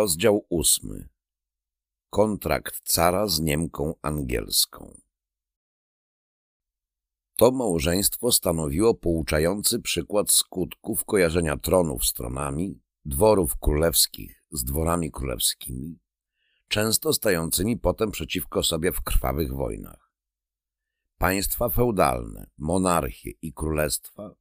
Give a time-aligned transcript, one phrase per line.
[0.00, 1.08] Rozdział ósmy.
[2.10, 5.00] Kontrakt cara z Niemką angielską.
[7.36, 15.98] To małżeństwo stanowiło pouczający przykład skutków kojarzenia tronów z tronami, dworów królewskich z dworami królewskimi,
[16.68, 20.12] często stającymi potem przeciwko sobie w krwawych wojnach.
[21.18, 24.34] Państwa feudalne, monarchie i królestwa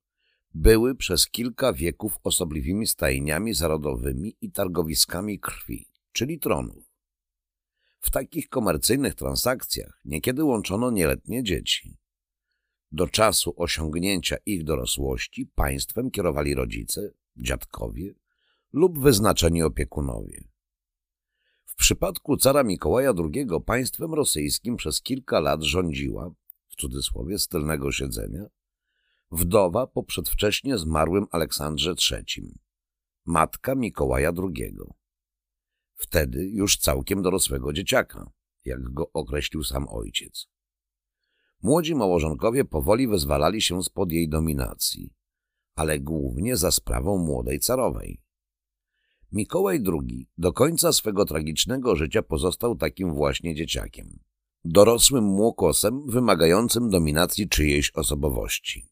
[0.54, 6.90] były przez kilka wieków osobliwymi stajniami zarodowymi i targowiskami krwi, czyli tronów.
[8.00, 11.98] W takich komercyjnych transakcjach niekiedy łączono nieletnie dzieci.
[12.92, 18.14] Do czasu osiągnięcia ich dorosłości państwem kierowali rodzice, dziadkowie
[18.74, 20.44] lub wyznaczeni opiekunowie.
[21.66, 26.32] W przypadku cara Mikołaja II państwem rosyjskim przez kilka lat rządziła,
[26.68, 28.46] w cudzysłowie z tylnego siedzenia,
[29.32, 32.60] wdowa po przedwcześnie zmarłym Aleksandrze III,
[33.26, 34.78] matka Mikołaja II.
[35.96, 38.32] Wtedy już całkiem dorosłego dzieciaka,
[38.66, 40.48] jak go określił sam ojciec.
[41.62, 45.14] Młodzi małżonkowie powoli wyzwalali się spod jej dominacji,
[45.76, 48.22] ale głównie za sprawą młodej carowej.
[49.32, 54.20] Mikołaj II do końca swego tragicznego życia pozostał takim właśnie dzieciakiem,
[54.66, 58.90] dorosłym młokosem wymagającym dominacji czyjejś osobowości.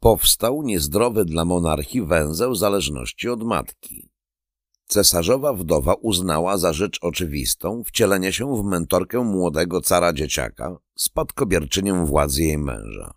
[0.00, 4.10] Powstał niezdrowy dla monarchii węzeł zależności od matki.
[4.86, 12.42] Cesarzowa wdowa uznała za rzecz oczywistą wcielenie się w mentorkę młodego cara dzieciaka, spadkobierczynię władzy
[12.42, 13.14] jej męża.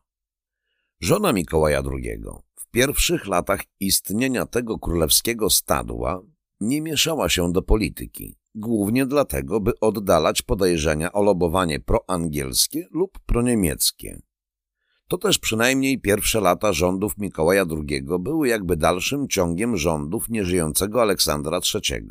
[1.01, 2.23] Żona Mikołaja II
[2.56, 6.22] w pierwszych latach istnienia tego królewskiego stadła
[6.59, 14.22] nie mieszała się do polityki, głównie dlatego, by oddalać podejrzenia o lobowanie proangielskie lub proniemieckie.
[15.11, 21.59] To też przynajmniej pierwsze lata rządów Mikołaja II były jakby dalszym ciągiem rządów nieżyjącego Aleksandra
[21.75, 22.07] III,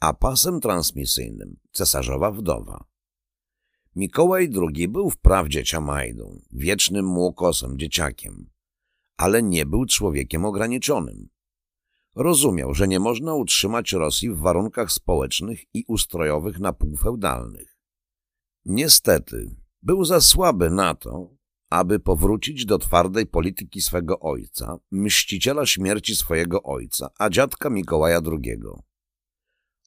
[0.00, 2.84] a pasem transmisyjnym cesarzowa wdowa.
[3.96, 8.50] Mikołaj II był wprawdzie ciamajdą, wiecznym młokosem, dzieciakiem,
[9.16, 11.28] ale nie był człowiekiem ograniczonym.
[12.14, 17.76] Rozumiał, że nie można utrzymać Rosji w warunkach społecznych i ustrojowych na półfeudalnych.
[18.64, 21.41] Niestety, był za słaby na to,
[21.72, 28.60] aby powrócić do twardej polityki swego ojca, mściciela śmierci swojego ojca, a dziadka Mikołaja II.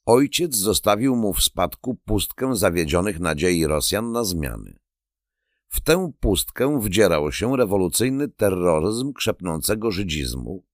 [0.06, 4.78] Ojciec zostawił mu w spadku pustkę zawiedzionych nadziei Rosjan na zmiany.
[5.68, 10.64] W tę pustkę wdzierał się rewolucyjny terroryzm krzepnącego żydzizmu,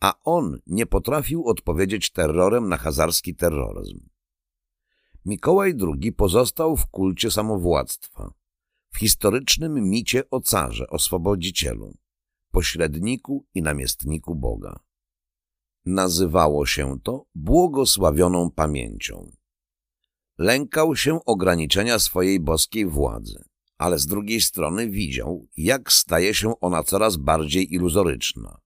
[0.00, 4.00] a on nie potrafił odpowiedzieć terrorem na hazarski terroryzm.
[5.24, 8.39] Mikołaj II pozostał w kulcie samowładztwa,
[8.90, 11.94] w historycznym micie o carze, oswobodzicielu,
[12.50, 14.80] pośredniku i namiestniku Boga.
[15.86, 19.30] Nazywało się to błogosławioną pamięcią.
[20.38, 23.44] Lękał się ograniczenia swojej boskiej władzy,
[23.78, 28.60] ale z drugiej strony widział, jak staje się ona coraz bardziej iluzoryczna.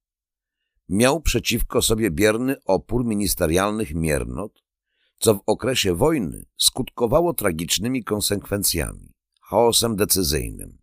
[0.88, 4.64] Miał przeciwko sobie bierny opór ministerialnych miernot,
[5.18, 9.13] co w okresie wojny skutkowało tragicznymi konsekwencjami
[9.54, 10.78] chaosem decyzyjnym.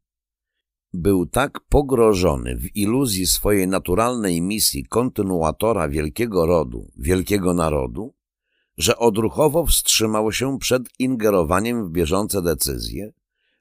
[0.93, 8.13] Był tak pogrożony w iluzji swojej naturalnej misji kontynuatora wielkiego rodu, wielkiego narodu,
[8.77, 13.13] że odruchowo wstrzymał się przed ingerowaniem w bieżące decyzje,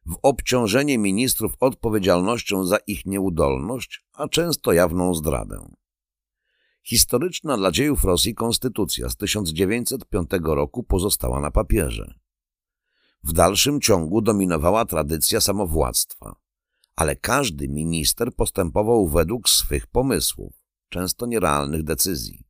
[0.07, 5.71] w obciążenie ministrów odpowiedzialnością za ich nieudolność, a często jawną zdradę.
[6.83, 12.15] Historyczna dla dziejów Rosji konstytucja z 1905 roku pozostała na papierze.
[13.23, 16.37] W dalszym ciągu dominowała tradycja samowładztwa,
[16.97, 20.53] ale każdy minister postępował według swych pomysłów,
[20.89, 22.45] często nierealnych decyzji,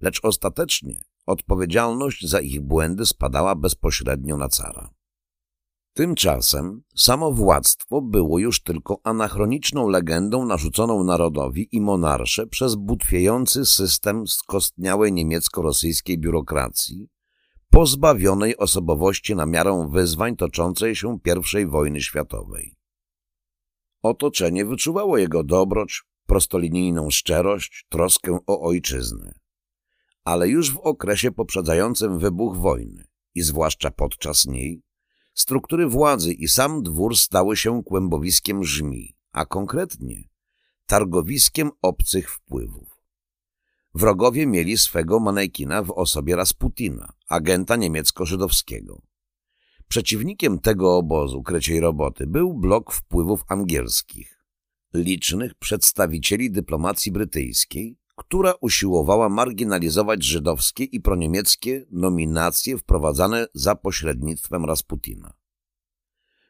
[0.00, 4.94] lecz ostatecznie odpowiedzialność za ich błędy spadała bezpośrednio na cara.
[5.94, 15.12] Tymczasem samowładztwo było już tylko anachroniczną legendą narzuconą narodowi i monarsze przez butwiejący system skostniałej
[15.12, 17.08] niemiecko-rosyjskiej biurokracji,
[17.74, 21.18] pozbawionej osobowości na miarę wyzwań toczącej się
[21.62, 22.76] I wojny światowej.
[24.02, 29.34] Otoczenie wyczuwało jego dobroć, prostolinijną szczerość, troskę o ojczyznę.
[30.24, 33.04] Ale już w okresie poprzedzającym wybuch wojny
[33.34, 34.82] i zwłaszcza podczas niej,
[35.34, 40.28] struktury władzy i sam dwór stały się kłębowiskiem żmi, a konkretnie
[40.86, 42.93] targowiskiem obcych wpływów.
[43.94, 49.02] Wrogowie mieli swego manekina w osobie Rasputina, agenta niemiecko-żydowskiego.
[49.88, 54.44] Przeciwnikiem tego obozu kreciej roboty był blok wpływów angielskich,
[54.94, 65.32] licznych przedstawicieli dyplomacji brytyjskiej, która usiłowała marginalizować żydowskie i proniemieckie nominacje wprowadzane za pośrednictwem Rasputina.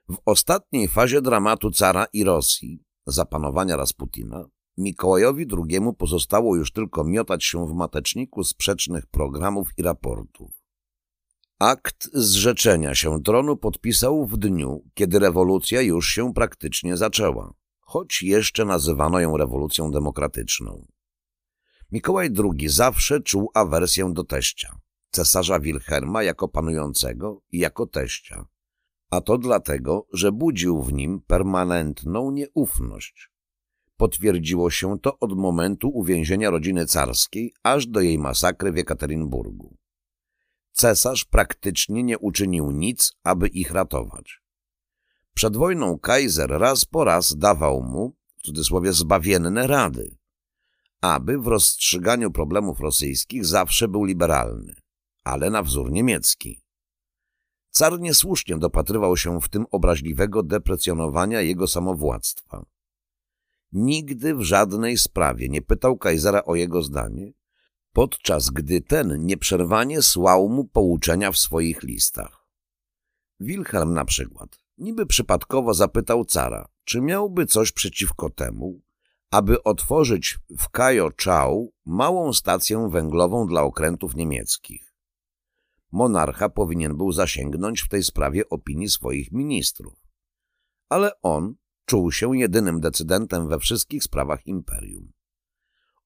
[0.08, 4.44] W ostatniej fazie dramatu cara i Rosji, zapanowania Rasputina,
[4.76, 10.64] Mikołajowi II pozostało już tylko miotać się w mateczniku sprzecznych programów i raportów.
[11.58, 18.64] Akt zrzeczenia się tronu podpisał w dniu, kiedy rewolucja już się praktycznie zaczęła, choć jeszcze
[18.64, 20.86] nazywano ją rewolucją demokratyczną.
[21.92, 24.78] Mikołaj II zawsze czuł awersję do teścia,
[25.10, 28.46] cesarza Wilhelma jako panującego i jako teścia,
[29.10, 33.33] a to dlatego, że budził w nim permanentną nieufność.
[34.04, 39.76] Potwierdziło się to od momentu uwięzienia rodziny carskiej aż do jej masakry w Jekaterynburgu.
[40.72, 44.42] Cesarz praktycznie nie uczynił nic, aby ich ratować.
[45.34, 50.16] Przed wojną Kaiser raz po raz dawał mu, w cudzysłowie, zbawienne rady,
[51.00, 54.74] aby w rozstrzyganiu problemów rosyjskich zawsze był liberalny,
[55.22, 56.62] ale na wzór niemiecki.
[57.70, 62.73] Car niesłusznie dopatrywał się w tym obraźliwego deprecjonowania jego samowładztwa.
[63.74, 67.32] Nigdy w żadnej sprawie nie pytał Kajzera o jego zdanie,
[67.92, 72.46] podczas gdy ten nieprzerwanie słał mu pouczenia w swoich listach.
[73.40, 78.80] Wilhelm na przykład niby przypadkowo zapytał cara, czy miałby coś przeciwko temu,
[79.30, 84.94] aby otworzyć w Kajo Chau małą stację węglową dla okrętów niemieckich.
[85.92, 89.94] Monarcha powinien był zasięgnąć w tej sprawie opinii swoich ministrów.
[90.88, 95.12] Ale on czuł się jedynym decydentem we wszystkich sprawach imperium.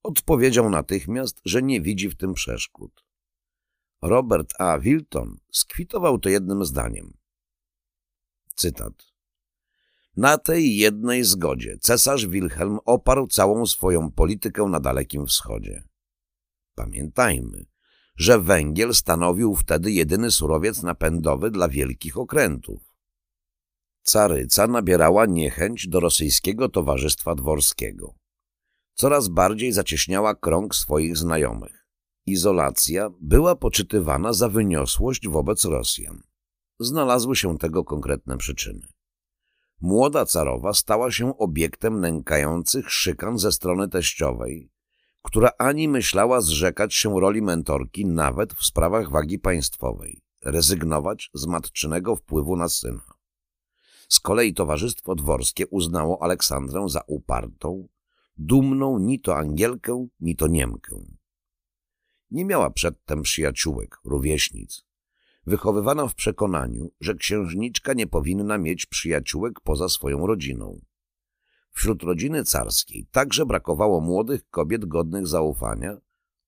[0.02, 3.04] Odpowiedział natychmiast, że nie widzi w tym przeszkód.
[4.02, 4.78] Robert A.
[4.78, 7.16] Wilton skwitował to jednym zdaniem.
[8.54, 9.12] Cytat.
[10.16, 15.82] Na tej jednej zgodzie cesarz Wilhelm oparł całą swoją politykę na Dalekim Wschodzie.
[16.74, 17.66] Pamiętajmy,
[18.16, 22.87] że węgiel stanowił wtedy jedyny surowiec napędowy dla wielkich okrętów.
[24.08, 28.14] Caryca nabierała niechęć do rosyjskiego towarzystwa dworskiego.
[28.94, 31.86] Coraz bardziej zacieśniała krąg swoich znajomych.
[32.26, 36.20] Izolacja była poczytywana za wyniosłość wobec Rosjan.
[36.80, 38.86] Znalazły się tego konkretne przyczyny.
[39.80, 44.70] Młoda carowa stała się obiektem nękających szykan ze strony teściowej,
[45.22, 52.16] która ani myślała zrzekać się roli mentorki nawet w sprawach wagi państwowej, rezygnować z matczynego
[52.16, 53.17] wpływu na syna.
[54.08, 57.88] Z kolei towarzystwo dworskie uznało Aleksandrę za upartą,
[58.36, 60.96] dumną ni to Angielkę, ni to Niemkę.
[62.30, 64.84] Nie miała przedtem przyjaciółek, rówieśnic,
[65.46, 70.80] wychowywana w przekonaniu, że księżniczka nie powinna mieć przyjaciółek poza swoją rodziną.
[71.72, 75.96] Wśród rodziny carskiej także brakowało młodych kobiet godnych zaufania,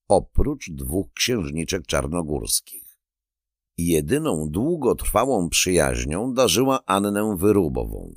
[0.09, 2.90] oprócz dwóch księżniczek czarnogórskich.
[3.87, 8.15] Jedyną długotrwałą przyjaźnią darzyła Annę Wyrubową,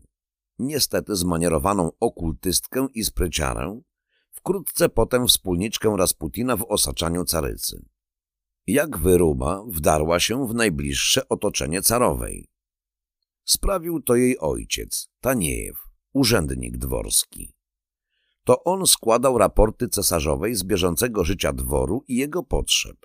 [0.59, 3.81] niestety zmanierowaną okultystkę i spryciarę,
[4.31, 7.85] wkrótce potem wspólniczkę Rasputina w osaczaniu carycy
[8.67, 12.47] jak wyruba wdarła się w najbliższe otoczenie carowej.
[13.45, 15.77] Sprawił to jej ojciec, Taniejew,
[16.13, 17.53] urzędnik dworski.
[18.43, 22.97] To on składał raporty cesarzowej z bieżącego życia dworu i jego potrzeb.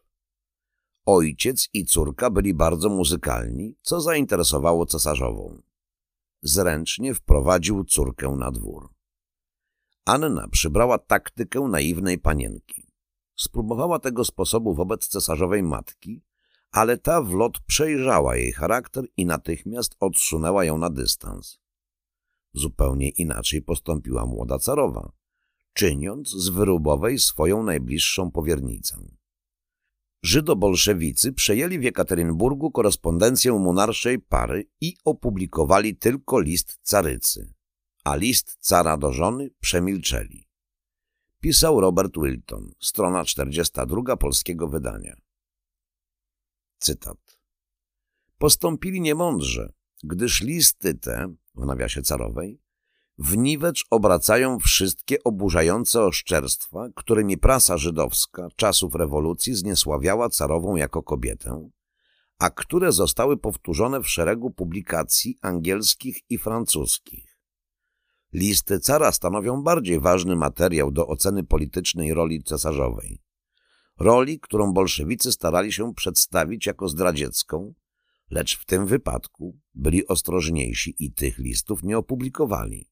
[1.11, 5.63] Ojciec i córka byli bardzo muzykalni, co zainteresowało cesarzową.
[6.43, 8.89] Zręcznie wprowadził córkę na dwór.
[10.05, 12.87] Anna przybrała taktykę naiwnej panienki.
[13.37, 16.23] Spróbowała tego sposobu wobec cesarzowej matki,
[16.71, 21.59] ale ta w lot przejrzała jej charakter i natychmiast odsunęła ją na dystans.
[22.53, 25.13] Zupełnie inaczej postąpiła młoda carowa,
[25.73, 29.18] czyniąc z wyrubowej swoją najbliższą powiernicę.
[30.29, 37.55] Żydobolszewicy przejęli w Jekaterynburgu korespondencję monarszej pary i opublikowali tylko list carycy,
[38.05, 40.49] a list cara do żony przemilczeli.
[41.41, 45.17] Pisał Robert Wilton, strona 42 polskiego wydania.
[46.79, 47.41] Cytat.
[48.39, 49.73] Postąpili niemądrze,
[50.05, 52.61] gdyż listy te, w nawiasie carowej,
[53.19, 61.69] w niwecz obracają wszystkie oburzające oszczerstwa, którymi prasa żydowska czasów rewolucji zniesławiała carową jako kobietę,
[62.39, 67.39] a które zostały powtórzone w szeregu publikacji angielskich i francuskich.
[68.33, 73.23] Listy cara stanowią bardziej ważny materiał do oceny politycznej roli cesarzowej.
[73.99, 77.75] Roli, którą bolszewicy starali się przedstawić jako zdradziecką,
[78.31, 82.89] lecz w tym wypadku byli ostrożniejsi i tych listów nie opublikowali.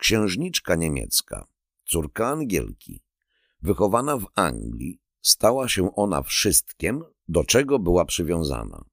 [0.00, 1.46] Księżniczka niemiecka,
[1.84, 3.02] córka Angielki,
[3.62, 8.84] wychowana w Anglii, stała się ona wszystkim, do czego była przywiązana.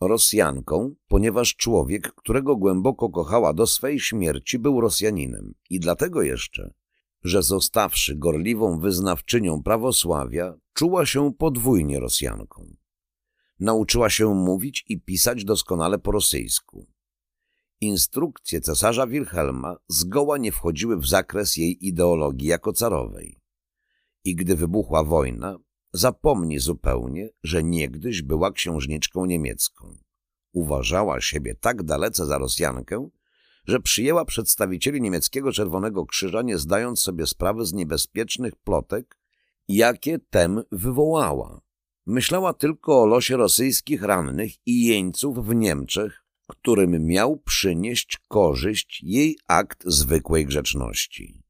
[0.00, 6.74] Rosjanką, ponieważ człowiek, którego głęboko kochała do swej śmierci, był Rosjaninem i dlatego jeszcze,
[7.22, 12.76] że zostawszy gorliwą wyznawczynią prawosławia, czuła się podwójnie Rosjanką.
[13.60, 16.86] Nauczyła się mówić i pisać doskonale po rosyjsku.
[17.82, 23.40] Instrukcje cesarza Wilhelma zgoła nie wchodziły w zakres jej ideologii jako carowej.
[24.24, 25.58] I gdy wybuchła wojna,
[25.92, 29.96] zapomni zupełnie, że niegdyś była księżniczką niemiecką.
[30.52, 33.08] Uważała siebie tak dalece za Rosjankę,
[33.66, 39.18] że przyjęła przedstawicieli niemieckiego Czerwonego Krzyża, nie zdając sobie sprawy z niebezpiecznych plotek,
[39.68, 41.60] jakie tem wywołała.
[42.06, 46.21] Myślała tylko o losie rosyjskich rannych i jeńców w Niemczech,
[46.52, 51.42] którym miał przynieść korzyść jej akt zwykłej grzeczności.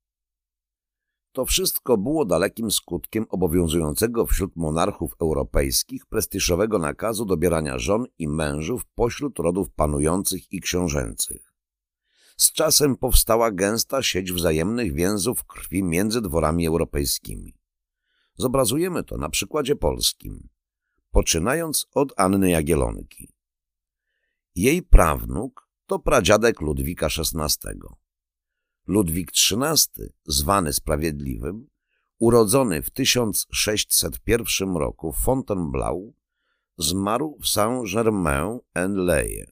[1.33, 8.83] To wszystko było dalekim skutkiem obowiązującego wśród monarchów europejskich prestiżowego nakazu dobierania żon i mężów
[8.95, 11.55] pośród rodów panujących i książęcych.
[12.37, 17.55] Z czasem powstała gęsta sieć wzajemnych więzów krwi między dworami europejskimi.
[18.35, 20.49] Zobrazujemy to na przykładzie polskim,
[21.11, 23.32] poczynając od Anny Jagielonki.
[24.55, 27.71] Jej prawnuk to pradziadek Ludwika XVI.
[28.87, 31.69] Ludwik XIII, zwany Sprawiedliwym,
[32.19, 36.15] urodzony w 1601 roku w Fontainebleau,
[36.79, 39.47] zmarł w Saint-Germain-en-Laye.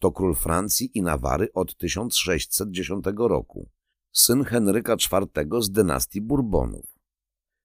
[0.00, 3.70] To król Francji i Nawary od 1610 roku,
[4.12, 6.98] syn Henryka IV z dynastii Bourbonów.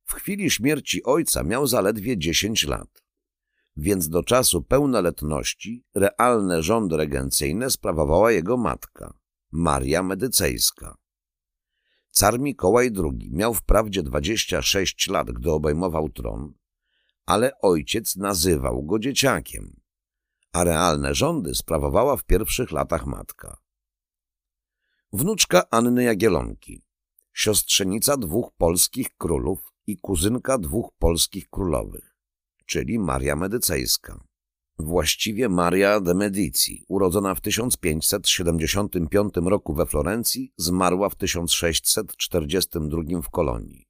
[0.05, 3.02] W chwili śmierci ojca miał zaledwie 10 lat,
[3.75, 9.13] więc do czasu pełnoletności realne rządy regencyjne sprawowała jego matka,
[9.51, 10.95] Maria Medycejska.
[12.11, 16.53] Car Mikołaj II miał wprawdzie 26 lat, gdy obejmował tron,
[17.25, 19.75] ale ojciec nazywał go dzieciakiem,
[20.51, 23.57] a realne rządy sprawowała w pierwszych latach matka.
[25.13, 26.83] Wnuczka Anny Jagielonki,
[27.33, 32.12] siostrzenica dwóch polskich królów i kuzynka dwóch polskich królowych,
[32.65, 34.23] czyli Maria Medycejska.
[34.79, 43.87] Właściwie Maria de Medici, urodzona w 1575 roku we Florencji, zmarła w 1642 w Kolonii.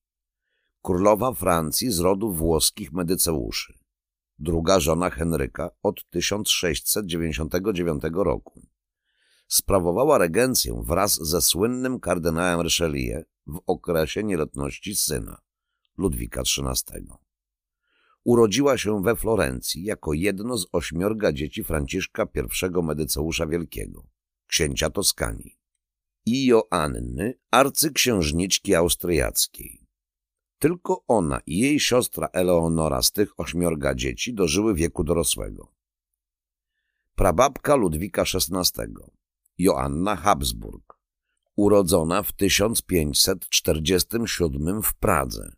[0.82, 3.74] Królowa Francji z rodu włoskich Medyceuszy.
[4.40, 8.62] Druga żona Henryka od 1699 roku.
[9.48, 15.38] Sprawowała regencję wraz ze słynnym kardynałem Richelieu w okresie nieletności syna,
[15.98, 17.23] Ludwika XIII.
[18.24, 24.08] Urodziła się we Florencji jako jedno z ośmiorga dzieci Franciszka I Medyceusza Wielkiego,
[24.48, 25.58] księcia Toskanii,
[26.26, 29.88] i Joanny, arcyksiężniczki austriackiej.
[30.60, 35.74] Tylko ona i jej siostra Eleonora z tych ośmiorga dzieci dożyły wieku dorosłego.
[37.16, 38.94] Prababka Ludwika XVI,
[39.58, 40.94] Joanna Habsburg,
[41.56, 45.54] urodzona w 1547 w Pradze,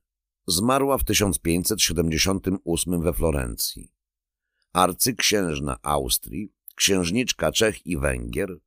[0.47, 3.91] Zmarła w 1578 we Florencji.
[4.73, 8.59] Arcyksiężna Austrii, księżniczka Czech i Węgier,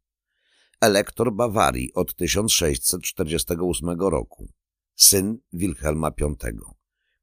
[0.80, 4.48] Elektor Bawarii od 1648 roku.
[4.96, 6.34] Syn Wilhelma V,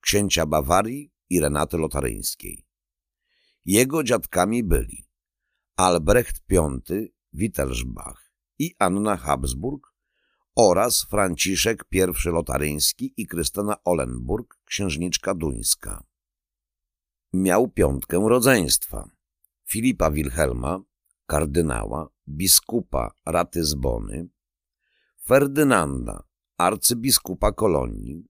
[0.01, 2.65] księcia Bawarii i Renaty Lotaryńskiej.
[3.65, 5.07] Jego dziadkami byli
[5.75, 6.79] Albrecht V
[7.33, 9.90] Wittelsbach i Anna Habsburg
[10.55, 16.03] oraz Franciszek I Lotaryński i Krystyna Olenburg, księżniczka duńska.
[17.33, 19.09] Miał piątkę rodzeństwa.
[19.65, 20.81] Filipa Wilhelma,
[21.25, 24.27] kardynała, biskupa Ratyzbony,
[25.25, 26.23] Ferdynanda,
[26.57, 28.25] arcybiskupa Kolonii,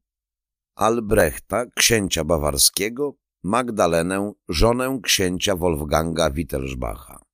[0.76, 7.31] Albrechta, księcia bawarskiego, Magdalenę, żonę księcia Wolfganga Wittelsbacha.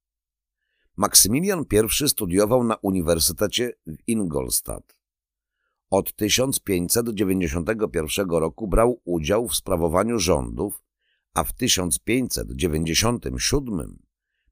[0.97, 1.77] Maksymilian I
[2.09, 4.97] studiował na Uniwersytecie w Ingolstadt.
[5.89, 10.83] Od 1591 roku brał udział w sprawowaniu rządów,
[11.33, 13.99] a w 1597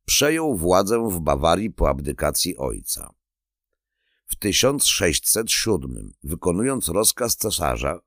[0.06, 3.14] przejął władzę w Bawarii po abdykacji ojca.
[4.26, 8.00] W 1607, wykonując rozkaz cesarza,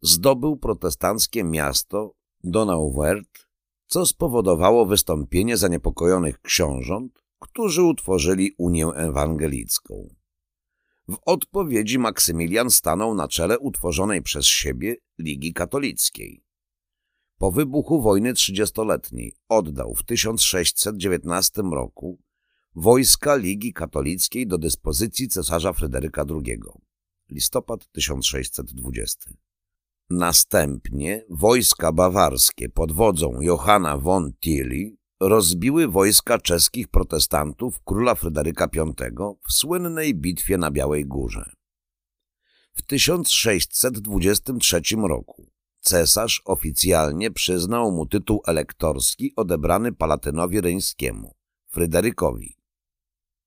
[0.00, 2.14] zdobył protestanckie miasto
[2.44, 3.46] Donauwert,
[3.86, 10.14] co spowodowało wystąpienie zaniepokojonych książąt, którzy utworzyli Unię Ewangelicką.
[11.08, 16.44] W odpowiedzi Maksymilian stanął na czele utworzonej przez siebie Ligi Katolickiej.
[17.38, 22.18] Po wybuchu wojny trzydziestoletniej oddał w 1619 roku
[22.74, 26.60] wojska Ligi Katolickiej do dyspozycji cesarza Fryderyka II.
[27.30, 29.30] Listopad 1620.
[30.10, 38.92] Następnie wojska bawarskie pod wodzą Johanna von Tilly rozbiły wojska czeskich protestantów króla Fryderyka V
[39.48, 41.52] w słynnej bitwie na Białej Górze.
[42.72, 45.50] W 1623 roku
[45.80, 51.34] cesarz oficjalnie przyznał mu tytuł elektorski odebrany Palatynowi Ryńskiemu,
[51.66, 52.56] Fryderykowi.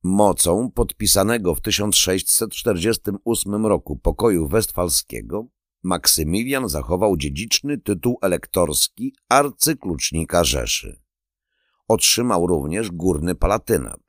[0.03, 5.47] Mocą podpisanego w 1648 roku pokoju westfalskiego
[5.84, 11.08] Maksymilian zachował dziedziczny tytuł elektorski arcyklucznika Rzeszy.
[11.89, 13.99] Otrzymał również górny palatynat.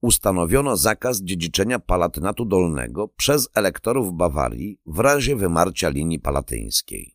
[0.00, 7.14] Ustanowiono zakaz dziedziczenia palatynatu dolnego przez elektorów Bawarii w razie wymarcia linii palatyńskiej.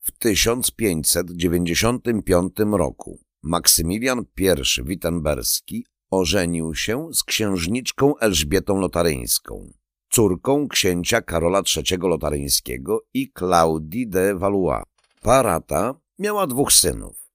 [0.00, 4.50] W 1595 roku Maksymilian I
[4.84, 9.72] Wittenberski ożenił się z księżniczką Elżbietą Lotaryńską,
[10.10, 14.82] córką księcia Karola III Lotaryńskiego i Claudii de Valois.
[15.22, 17.30] Parata miała dwóch synów.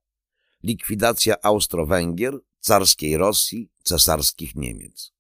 [0.63, 5.13] Likwidacja Austro-Węgier, carskiej Rosji, cesarskich Niemiec.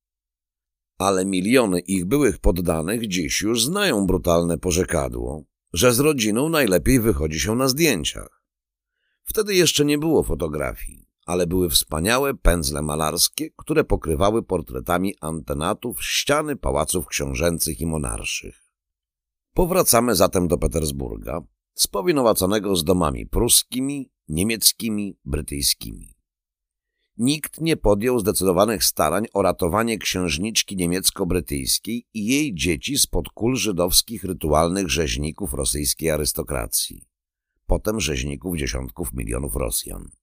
[0.98, 7.40] Ale miliony ich byłych poddanych dziś już znają brutalne porzekadło, że z rodziną najlepiej wychodzi
[7.40, 8.42] się na zdjęciach.
[9.24, 16.56] Wtedy jeszcze nie było fotografii, ale były wspaniałe pędzle malarskie, które pokrywały portretami antenatów ściany
[16.56, 18.62] pałaców książęcych i monarszych.
[19.54, 21.40] Powracamy zatem do Petersburga,
[21.74, 26.14] spowinowaconego z domami pruskimi, niemieckimi, brytyjskimi.
[27.16, 34.24] Nikt nie podjął zdecydowanych starań o ratowanie księżniczki niemiecko-brytyjskiej i jej dzieci spod kul żydowskich
[34.24, 37.06] rytualnych rzeźników rosyjskiej arystokracji,
[37.66, 40.21] potem rzeźników dziesiątków milionów Rosjan.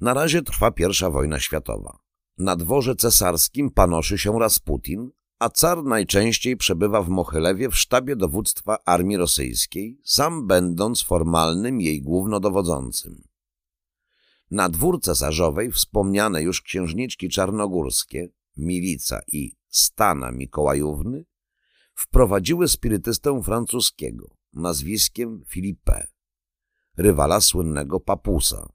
[0.00, 1.98] Na razie trwa pierwsza wojna światowa.
[2.38, 8.78] Na dworze cesarskim panoszy się Rasputin, a car najczęściej przebywa w Mochylewie w sztabie dowództwa
[8.84, 13.22] armii rosyjskiej, sam będąc formalnym jej głównodowodzącym.
[14.50, 21.24] Na dwór cesarzowej wspomniane już księżniczki czarnogórskie, Milica i Stana Mikołajówny,
[21.94, 26.06] wprowadziły spirytystę francuskiego nazwiskiem Philippe,
[26.96, 28.68] rywala słynnego papusa.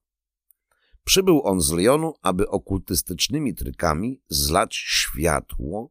[1.05, 5.89] Przybył on z Lyonu, aby okultystycznymi trykami zlać światło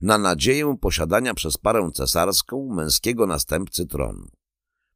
[0.00, 4.28] na nadzieję posiadania przez parę cesarską męskiego następcy tronu.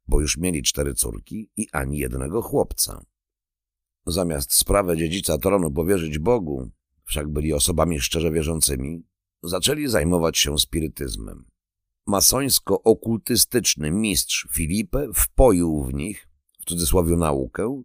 [0.07, 3.05] bo już mieli cztery córki i ani jednego chłopca.
[4.05, 6.69] Zamiast sprawę dziedzica tronu powierzyć Bogu,
[7.05, 9.03] wszak byli osobami szczerze wierzącymi,
[9.43, 11.45] zaczęli zajmować się spirytyzmem.
[12.07, 16.27] Masońsko-okultystyczny mistrz Filipe wpoił w nich,
[16.61, 17.83] w cudzysłowie naukę,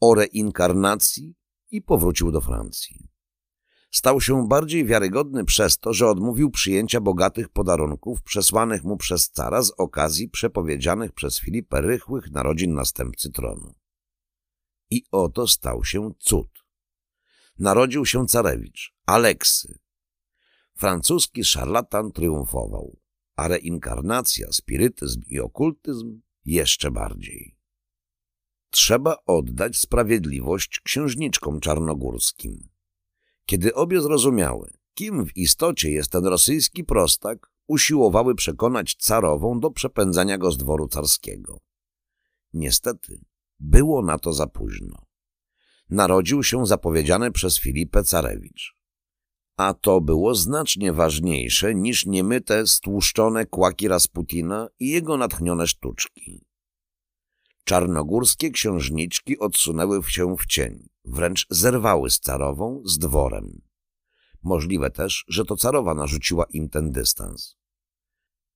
[0.00, 1.34] o reinkarnacji
[1.70, 3.08] i powrócił do Francji.
[3.90, 9.62] Stał się bardziej wiarygodny przez to, że odmówił przyjęcia bogatych podarunków przesłanych mu przez cara
[9.62, 13.74] z okazji przepowiedzianych przez Filipę rychłych narodzin następcy tronu.
[14.90, 16.48] I oto stał się cud.
[17.58, 19.78] Narodził się carewicz, Aleksy.
[20.74, 22.98] Francuski szarlatan triumfował,
[23.36, 27.57] a reinkarnacja, spirytyzm i okultyzm jeszcze bardziej.
[28.70, 32.68] Trzeba oddać sprawiedliwość księżniczkom czarnogórskim.
[33.46, 40.38] Kiedy obie zrozumiały, kim w istocie jest ten rosyjski prostak, usiłowały przekonać carową do przepędzania
[40.38, 41.58] go z dworu carskiego.
[42.52, 43.20] Niestety,
[43.60, 45.06] było na to za późno.
[45.90, 48.78] Narodził się zapowiedziany przez Filipę Carewicz.
[49.56, 56.47] A to było znacznie ważniejsze niż niemyte, stłuszczone kłaki Rasputina i jego natchnione sztuczki.
[57.68, 63.60] Czarnogórskie księżniczki odsunęły się w cień, wręcz zerwały z carową, z dworem.
[64.42, 67.56] Możliwe też, że to carowa narzuciła im ten dystans.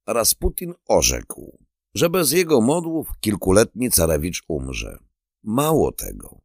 [0.06, 1.58] Rasputin orzekł,
[1.94, 4.98] że bez jego modłów kilkuletni carewicz umrze.
[5.42, 6.40] Mało tego.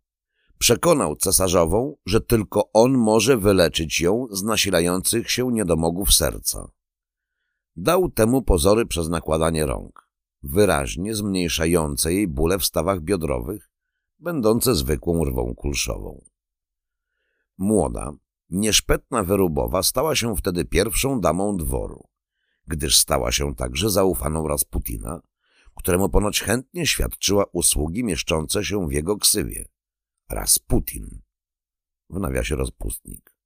[0.58, 6.72] Przekonał cesarzową, że tylko on może wyleczyć ją z nasilających się niedomogów serca.
[7.76, 10.07] Dał temu pozory przez nakładanie rąk,
[10.44, 13.70] wyraźnie zmniejszające jej bóle w stawach biodrowych,
[14.20, 16.26] będące zwykłą rwą kulszową.
[17.58, 18.14] Młoda,
[18.50, 22.08] nieszpetna wyrubowa stała się wtedy pierwszą damą dworu,
[22.68, 25.22] gdyż stała się także zaufaną Rasputina,
[25.76, 29.66] któremu ponoć chętnie świadczyła usługi mieszczące się w jego ksywie.
[30.30, 31.22] Rasputin.
[32.10, 33.38] W nawiasie rozpustnik.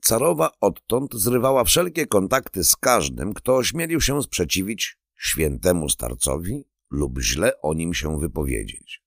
[0.00, 7.60] Carowa odtąd zrywała wszelkie kontakty z każdym, kto ośmielił się sprzeciwić świętemu starcowi lub źle
[7.60, 9.02] o nim się wypowiedzieć.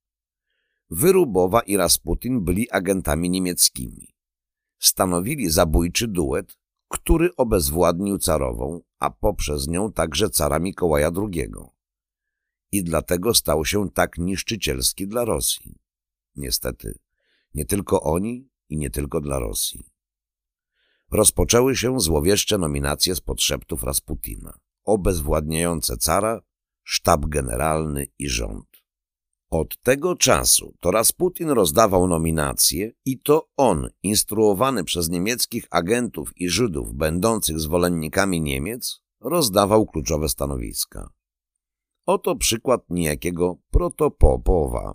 [0.89, 4.15] Wyrubowa i Rasputin byli agentami niemieckimi.
[4.79, 11.49] Stanowili zabójczy duet, który obezwładnił carową, a poprzez nią także cara Mikołaja II
[12.71, 15.75] i dlatego stał się tak niszczycielski dla Rosji.
[16.35, 16.99] Niestety,
[17.53, 19.89] nie tylko oni i nie tylko dla Rosji.
[21.11, 26.41] Rozpoczęły się złowieszcze nominacje z podszeptów Rasputina, obezwładniające cara,
[26.83, 28.75] sztab generalny i rząd.
[29.49, 36.49] Od tego czasu to Rasputin rozdawał nominacje i to on, instruowany przez niemieckich agentów i
[36.49, 41.09] Żydów będących zwolennikami Niemiec, rozdawał kluczowe stanowiska.
[42.05, 44.93] Oto przykład niejakiego protopopowa,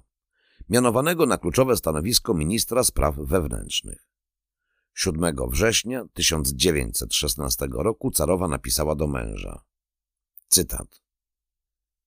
[0.68, 4.10] mianowanego na kluczowe stanowisko ministra spraw wewnętrznych.
[4.94, 9.69] 7 września 1916 roku carowa napisała do męża.
[10.50, 11.02] Cytat.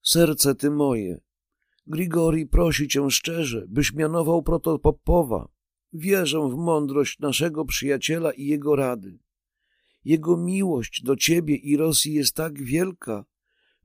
[0.02, 1.22] Serce ty moje,
[1.88, 5.48] Grigori prosi cię szczerze, byś mianował protopopowa.
[5.94, 9.20] Wierzę w mądrość naszego przyjaciela i jego rady.
[10.06, 13.26] Jego miłość do ciebie i Rosji jest tak wielka,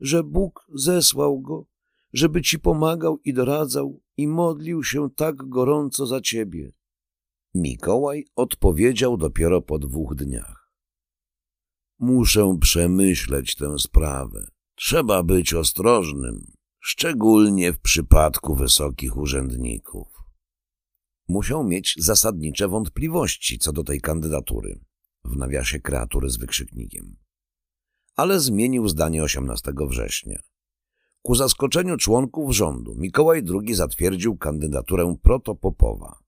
[0.01, 1.67] że Bóg zesłał go,
[2.13, 6.73] żeby ci pomagał i doradzał i modlił się tak gorąco za ciebie.
[7.55, 10.58] Mikołaj odpowiedział dopiero po dwóch dniach.
[11.99, 14.47] Muszę przemyśleć tę sprawę.
[14.75, 20.09] Trzeba być ostrożnym, szczególnie w przypadku wysokich urzędników.
[21.29, 24.81] Musiał mieć zasadnicze wątpliwości co do tej kandydatury,
[25.25, 27.17] w nawiasie kreatury z wykrzyknikiem
[28.19, 30.39] ale zmienił zdanie 18 września.
[31.23, 36.19] Ku zaskoczeniu członków rządu Mikołaj II zatwierdził kandydaturę protopopowa.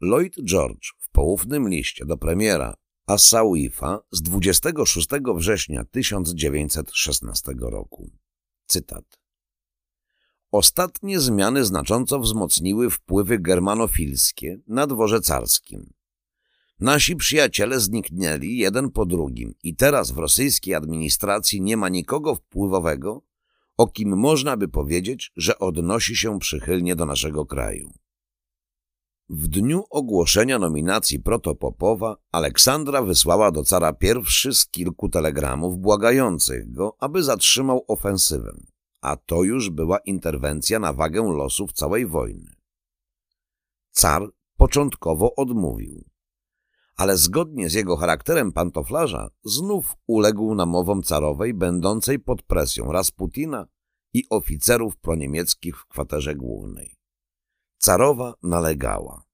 [0.00, 2.74] Lloyd George w poufnym liście do premiera
[3.06, 8.10] Assauifa z 26 września 1916 roku.
[8.66, 9.04] Cytat.
[10.50, 15.92] Ostatnie zmiany znacząco wzmocniły wpływy germanofilskie na dworze carskim.
[16.80, 23.22] Nasi przyjaciele zniknęli jeden po drugim i teraz w rosyjskiej administracji nie ma nikogo wpływowego,
[23.76, 27.92] o kim można by powiedzieć, że odnosi się przychylnie do naszego kraju.
[29.28, 36.96] W dniu ogłoszenia nominacji protopopowa Aleksandra wysłała do cara pierwszy z kilku telegramów błagających go,
[36.98, 38.52] aby zatrzymał ofensywę,
[39.00, 42.50] a to już była interwencja na wagę losów całej wojny.
[43.90, 46.04] Car początkowo odmówił
[46.96, 53.66] ale zgodnie z jego charakterem pantoflarza znów uległ namowom carowej będącej pod presją Rasputina
[54.12, 56.95] i oficerów proniemieckich w kwaterze głównej.
[57.86, 59.24] Carowa nalegała.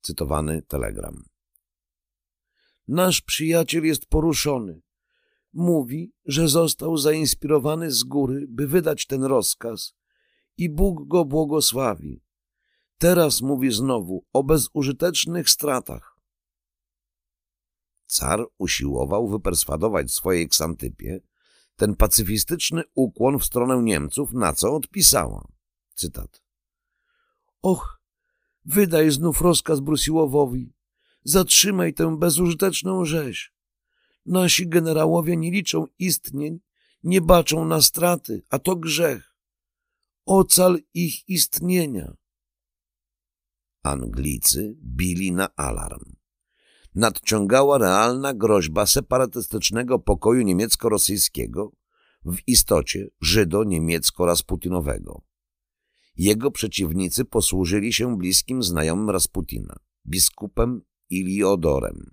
[0.00, 1.24] Cytowany telegram.
[2.88, 4.82] Nasz przyjaciel jest poruszony.
[5.52, 9.94] Mówi, że został zainspirowany z góry, by wydać ten rozkaz
[10.56, 12.22] i Bóg go błogosławi.
[12.98, 16.18] Teraz mówi znowu o bezużytecznych stratach.
[18.06, 21.20] Car usiłował wyperswadować swojej ksantypie
[21.76, 25.48] ten pacyfistyczny ukłon w stronę Niemców, na co odpisała.
[25.94, 26.45] Cytat.
[27.66, 28.00] Och,
[28.64, 30.72] wydaj znów rozkaz Brusiłowowi.
[31.24, 33.52] Zatrzymaj tę bezużyteczną rzeź.
[34.26, 36.60] Nasi generałowie nie liczą istnień,
[37.02, 39.34] nie baczą na straty, a to grzech.
[40.26, 42.16] Ocal ich istnienia.
[43.82, 46.16] Anglicy bili na alarm.
[46.94, 51.72] Nadciągała realna groźba separatystycznego pokoju niemiecko-rosyjskiego,
[52.24, 55.25] w istocie żydo-niemiecko-rasputinowego.
[56.16, 59.76] Jego przeciwnicy posłużyli się bliskim znajomym Rasputina,
[60.06, 62.10] biskupem Iliodorem.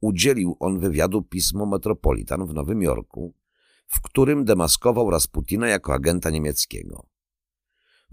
[0.00, 3.34] Udzielił on wywiadu pismo Metropolitan w Nowym Jorku,
[3.86, 7.06] w którym demaskował Rasputina jako agenta niemieckiego.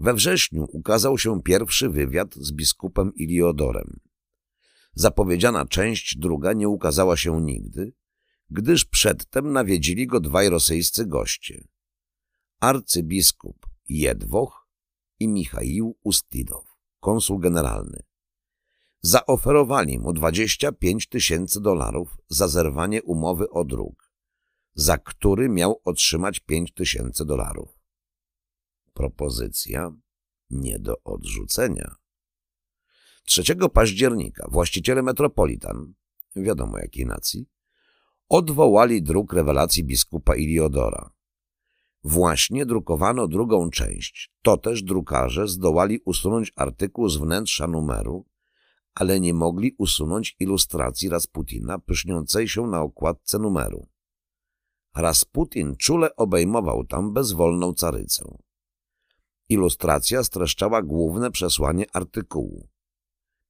[0.00, 4.00] We wrześniu ukazał się pierwszy wywiad z biskupem Iliodorem.
[4.94, 7.92] Zapowiedziana część druga nie ukazała się nigdy,
[8.50, 11.64] gdyż przedtem nawiedzili go dwaj rosyjscy goście.
[12.60, 14.59] Arcybiskup Jedwoch
[15.20, 16.64] i Michaił Ustidow,
[17.00, 18.02] konsul generalny.
[19.00, 24.12] Zaoferowali mu 25 tysięcy dolarów za zerwanie umowy o dróg,
[24.74, 27.78] za który miał otrzymać 5 tysięcy dolarów.
[28.92, 29.92] Propozycja
[30.50, 31.94] nie do odrzucenia.
[33.24, 35.94] 3 października właściciele Metropolitan,
[36.36, 37.46] wiadomo jakiej nacji,
[38.28, 41.10] odwołali druk rewelacji biskupa Iliodora.
[42.04, 44.32] Właśnie drukowano drugą część.
[44.42, 48.26] To też drukarze zdołali usunąć artykuł z wnętrza numeru,
[48.94, 53.88] ale nie mogli usunąć ilustracji Rasputina pyszniącej się na okładce numeru.
[54.96, 58.38] Rasputin czule obejmował tam bezwolną carycę.
[59.48, 62.68] Ilustracja streszczała główne przesłanie artykułu.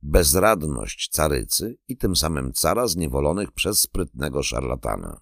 [0.03, 5.21] Bezradność carycy i tym samym cara zniewolonych przez sprytnego szarlatana.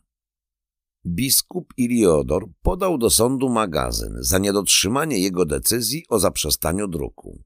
[1.15, 7.43] Biskup Iliodor podał do sądu magazyn za niedotrzymanie jego decyzji o zaprzestaniu druku.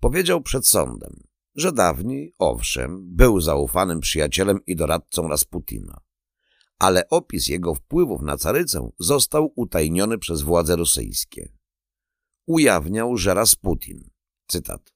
[0.00, 1.22] Powiedział przed sądem,
[1.54, 6.00] że dawniej, owszem, był zaufanym przyjacielem i doradcą Rasputina,
[6.78, 11.60] ale opis jego wpływów na carycę został utajniony przez władze rosyjskie
[12.50, 14.10] ujawniał, że Rasputin,
[14.46, 14.94] cytat,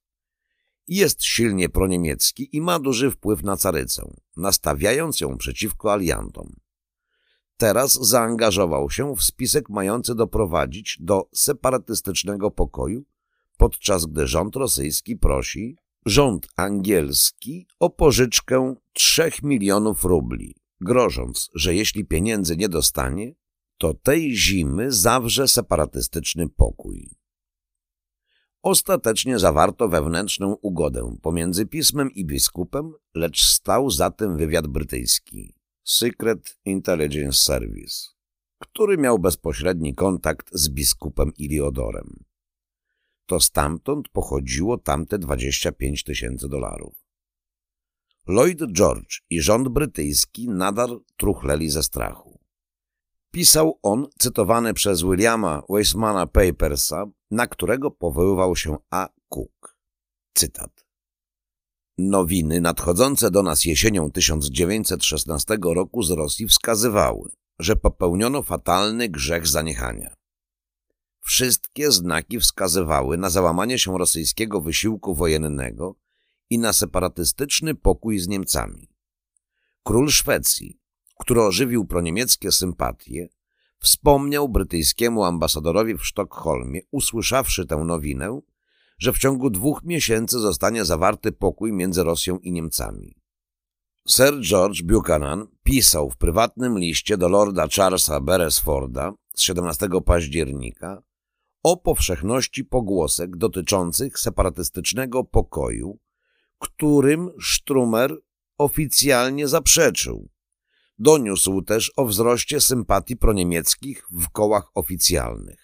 [0.88, 6.63] jest silnie proniemiecki i ma duży wpływ na carycę, nastawiając ją przeciwko aliantom.
[7.56, 13.04] Teraz zaangażował się w spisek mający doprowadzić do separatystycznego pokoju,
[13.56, 22.04] podczas gdy rząd rosyjski prosi rząd angielski o pożyczkę trzech milionów rubli, grożąc, że jeśli
[22.04, 23.34] pieniędzy nie dostanie,
[23.78, 27.10] to tej zimy zawrze separatystyczny pokój.
[28.62, 35.54] Ostatecznie zawarto wewnętrzną ugodę pomiędzy pismem i biskupem, lecz stał za tym wywiad brytyjski
[35.86, 38.08] Secret Intelligence Service,
[38.58, 42.24] który miał bezpośredni kontakt z biskupem Iliodorem.
[43.26, 46.94] To stamtąd pochodziło tamte 25 tysięcy dolarów.
[48.26, 52.40] Lloyd George i rząd brytyjski nadal truchleli ze strachu.
[53.30, 59.08] Pisał on, cytowany przez Williama Weissmana Papersa, na którego powoływał się A.
[59.28, 59.76] Cook.
[60.34, 60.83] Cytat.
[61.98, 70.14] Nowiny nadchodzące do nas jesienią 1916 roku z Rosji wskazywały, że popełniono fatalny grzech zaniechania.
[71.20, 75.94] Wszystkie znaki wskazywały na załamanie się rosyjskiego wysiłku wojennego
[76.50, 78.88] i na separatystyczny pokój z Niemcami.
[79.82, 80.78] Król Szwecji,
[81.20, 83.28] który ożywił proniemieckie sympatie,
[83.78, 88.40] wspomniał brytyjskiemu ambasadorowi w Sztokholmie, usłyszawszy tę nowinę,
[88.98, 93.16] że w ciągu dwóch miesięcy zostanie zawarty pokój między Rosją i Niemcami.
[94.08, 101.02] Sir George Buchanan pisał w prywatnym liście do lorda Charlesa Beresforda z 17 października
[101.62, 105.98] o powszechności pogłosek dotyczących separatystycznego pokoju,
[106.58, 108.16] którym Strumer
[108.58, 110.28] oficjalnie zaprzeczył.
[110.98, 115.63] Doniósł też o wzroście sympatii proniemieckich w kołach oficjalnych.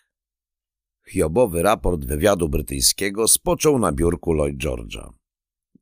[1.11, 5.13] Hiobowy raport wywiadu brytyjskiego spoczął na biurku Lloyd George'a.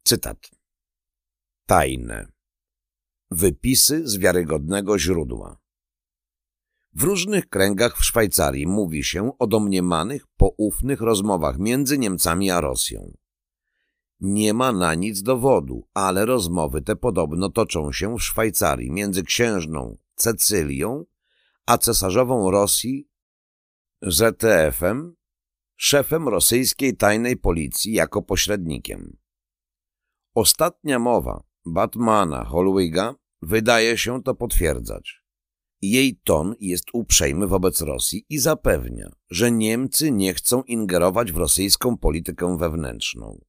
[0.04, 0.50] Cytat.
[1.66, 2.28] Tajne.
[3.30, 5.58] Wypisy z wiarygodnego źródła.
[6.94, 13.12] W różnych kręgach w Szwajcarii mówi się o domniemanych, poufnych rozmowach między Niemcami a Rosją.
[14.20, 19.96] Nie ma na nic dowodu, ale rozmowy te podobno toczą się w Szwajcarii między księżną
[20.14, 21.04] Cecylią
[21.66, 23.08] a cesarzową Rosji
[24.02, 25.17] ZTF-em,
[25.80, 29.16] szefem rosyjskiej tajnej policji jako pośrednikiem.
[30.34, 35.24] Ostatnia mowa Batmana Holwiga wydaje się to potwierdzać.
[35.82, 41.98] Jej ton jest uprzejmy wobec Rosji i zapewnia, że Niemcy nie chcą ingerować w rosyjską
[41.98, 43.40] politykę wewnętrzną.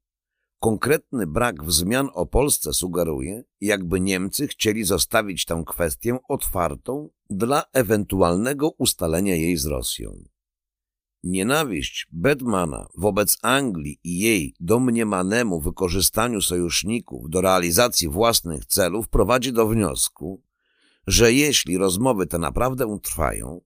[0.60, 8.70] Konkretny brak wzmian o Polsce sugeruje, jakby Niemcy chcieli zostawić tę kwestię otwartą dla ewentualnego
[8.78, 10.24] ustalenia jej z Rosją.
[11.24, 19.68] Nienawiść Bedmana wobec Anglii i jej domniemanemu wykorzystaniu sojuszników do realizacji własnych celów prowadzi do
[19.68, 20.44] wniosku,
[21.08, 23.62] że jeśli rozmowy te naprawdę trwają,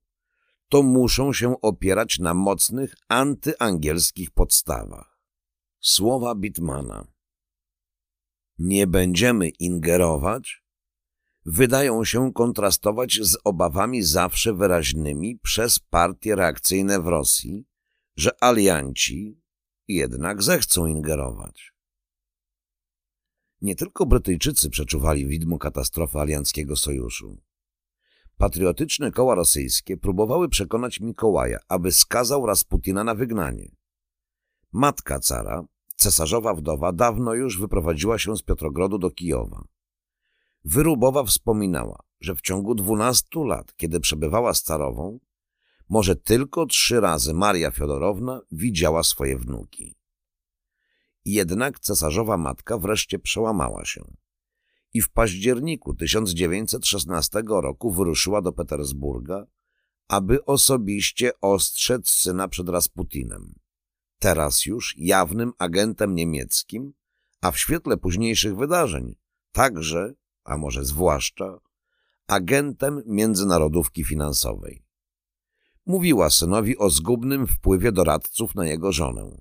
[0.70, 5.20] to muszą się opierać na mocnych antyangielskich podstawach.
[5.80, 7.08] Słowa Bitmana
[8.60, 10.63] Nie będziemy ingerować
[11.46, 17.66] wydają się kontrastować z obawami zawsze wyraźnymi przez partie reakcyjne w Rosji,
[18.16, 19.42] że alianci
[19.88, 21.74] jednak zechcą ingerować.
[23.62, 27.38] Nie tylko Brytyjczycy przeczuwali widmo katastrofy alianckiego sojuszu.
[28.38, 33.76] Patriotyczne koła rosyjskie próbowały przekonać Mikołaja, aby skazał Rasputina na wygnanie.
[34.72, 39.64] Matka cara, cesarzowa wdowa, dawno już wyprowadziła się z Piotrogrodu do Kijowa.
[40.66, 45.20] Wyrubowa wspominała, że w ciągu dwunastu lat, kiedy przebywała z carową,
[45.90, 49.96] może tylko trzy razy Maria Fiodorowna widziała swoje wnuki.
[51.26, 54.04] Jednak cesarzowa matka wreszcie przełamała się
[54.94, 59.46] i w październiku 1916 roku wyruszyła do Petersburga,
[60.08, 63.54] aby osobiście ostrzec syna przed Rasputinem,
[64.20, 66.94] teraz już jawnym agentem niemieckim,
[67.42, 69.16] a w świetle późniejszych wydarzeń
[69.52, 70.14] także
[70.44, 71.60] a może zwłaszcza,
[72.28, 74.86] agentem międzynarodówki finansowej.
[75.86, 79.38] Mówiła synowi o zgubnym wpływie doradców na jego żonę,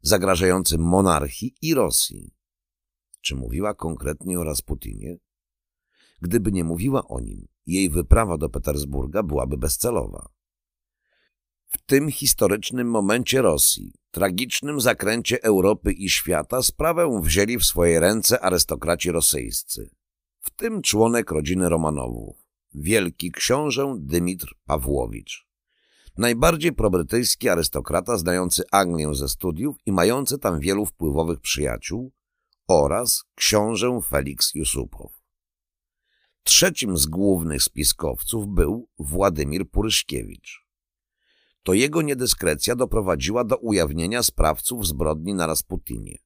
[0.00, 2.34] zagrażającym monarchii i Rosji.
[3.20, 5.16] Czy mówiła konkretnie o Rasputinie?
[6.20, 10.28] Gdyby nie mówiła o nim, jej wyprawa do Petersburga byłaby bezcelowa.
[11.66, 18.40] W tym historycznym momencie Rosji, tragicznym zakręcie Europy i świata, sprawę wzięli w swoje ręce
[18.40, 19.90] arystokraci rosyjscy
[20.44, 22.36] w tym członek rodziny Romanowów,
[22.74, 25.46] wielki książę Dymitr Pawłowicz.
[26.16, 32.12] Najbardziej probrytyjski arystokrata znający Anglię ze studiów i mający tam wielu wpływowych przyjaciół
[32.68, 35.12] oraz książę Felix Jusupow.
[36.42, 40.66] Trzecim z głównych spiskowców był Władimir Puryszkiewicz.
[41.62, 46.18] To jego niedyskrecja doprowadziła do ujawnienia sprawców zbrodni na Rasputinie.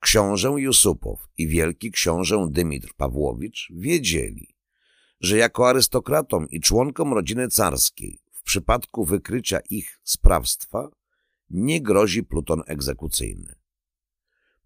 [0.00, 4.56] Książę Jusupow i wielki książę Dymitr Pawłowicz wiedzieli,
[5.20, 10.90] że jako arystokratom i członkom rodziny carskiej w przypadku wykrycia ich sprawstwa
[11.50, 13.54] nie grozi pluton egzekucyjny.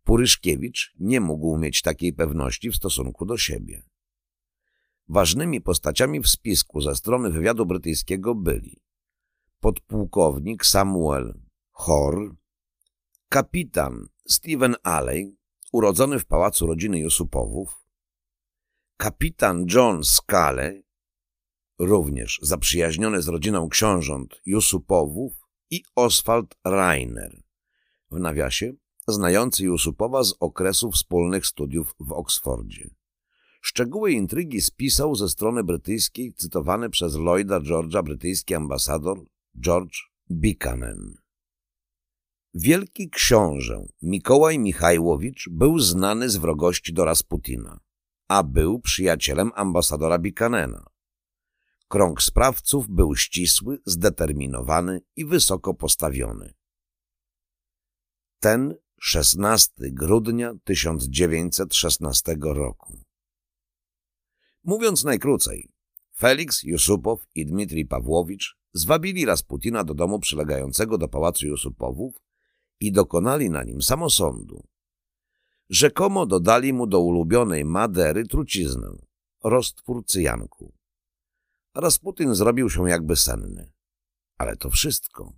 [0.04, 3.82] Puryszkiewicz nie mógł mieć takiej pewności w stosunku do siebie.
[5.08, 8.82] Ważnymi postaciami w spisku ze strony wywiadu brytyjskiego byli
[9.60, 11.40] podpułkownik Samuel
[11.70, 12.36] Hor,
[13.32, 15.36] kapitan Stephen Alley,
[15.72, 17.84] urodzony w pałacu rodziny Jusupowów,
[18.96, 20.82] kapitan John Scale,
[21.78, 25.32] również zaprzyjaźniony z rodziną książąt Jusupowów
[25.70, 27.42] i Oswald Rainer,
[28.10, 28.72] w nawiasie
[29.08, 32.90] znający Jusupowa z okresu wspólnych studiów w Oksfordzie.
[33.60, 39.24] Szczegóły intrygi spisał ze strony brytyjskiej cytowany przez Lloyda George'a brytyjski ambasador
[39.60, 39.96] George
[40.30, 41.29] Buchanan.
[42.54, 47.80] Wielki książę Mikołaj Michajłowicz był znany z wrogości do Rasputina,
[48.28, 50.86] a był przyjacielem ambasadora Bikanena.
[51.88, 56.54] Krąg sprawców był ścisły, zdeterminowany i wysoko postawiony.
[58.40, 62.98] Ten 16 grudnia 1916 roku.
[64.64, 65.68] Mówiąc najkrócej,
[66.16, 72.29] Felix Jusupow i Dmitrij Pawłowicz zwabili Rasputina do domu przylegającego do pałacu Jusupowów
[72.80, 74.66] i dokonali na nim samosądu.
[75.68, 78.88] Rzekomo dodali mu do ulubionej Madery truciznę,
[79.44, 80.72] roztwór cyjanku.
[81.74, 83.72] Rasputin zrobił się jakby senny.
[84.38, 85.32] Ale to wszystko.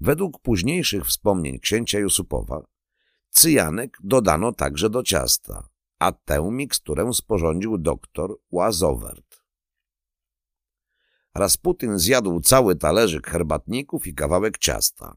[0.00, 2.62] Według późniejszych wspomnień księcia Jusupowa,
[3.30, 5.68] cyjanek dodano także do ciasta,
[5.98, 9.42] a tę miksturę sporządził doktor Łazowert.
[11.34, 15.16] Rasputin zjadł cały talerzyk herbatników i kawałek ciasta.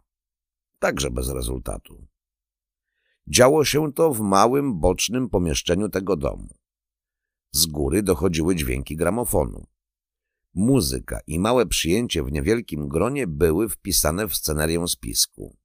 [0.83, 2.07] Także bez rezultatu.
[3.27, 6.57] Działo się to w małym, bocznym pomieszczeniu tego domu.
[7.51, 9.67] Z góry dochodziły dźwięki gramofonu.
[10.53, 15.57] Muzyka i małe przyjęcie w niewielkim gronie były wpisane w scenerię spisku.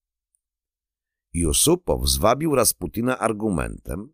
[1.32, 4.12] Jusupow zwabił Rasputina argumentem,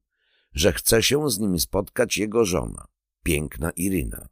[0.53, 2.87] że chce się z nim spotkać jego żona,
[3.23, 4.29] piękna Iryna.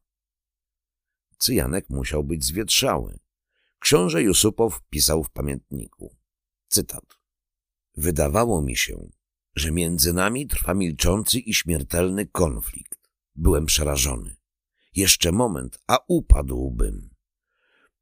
[1.39, 3.18] Cyjanek musiał być zwietrzały.
[3.79, 6.22] Książę Jusupow pisał w pamiętniku.
[6.73, 7.05] Cytat.
[7.97, 9.11] Wydawało mi się,
[9.55, 13.11] że między nami trwa milczący i śmiertelny konflikt.
[13.35, 14.37] Byłem przerażony.
[14.97, 17.11] Jeszcze moment, a upadłbym.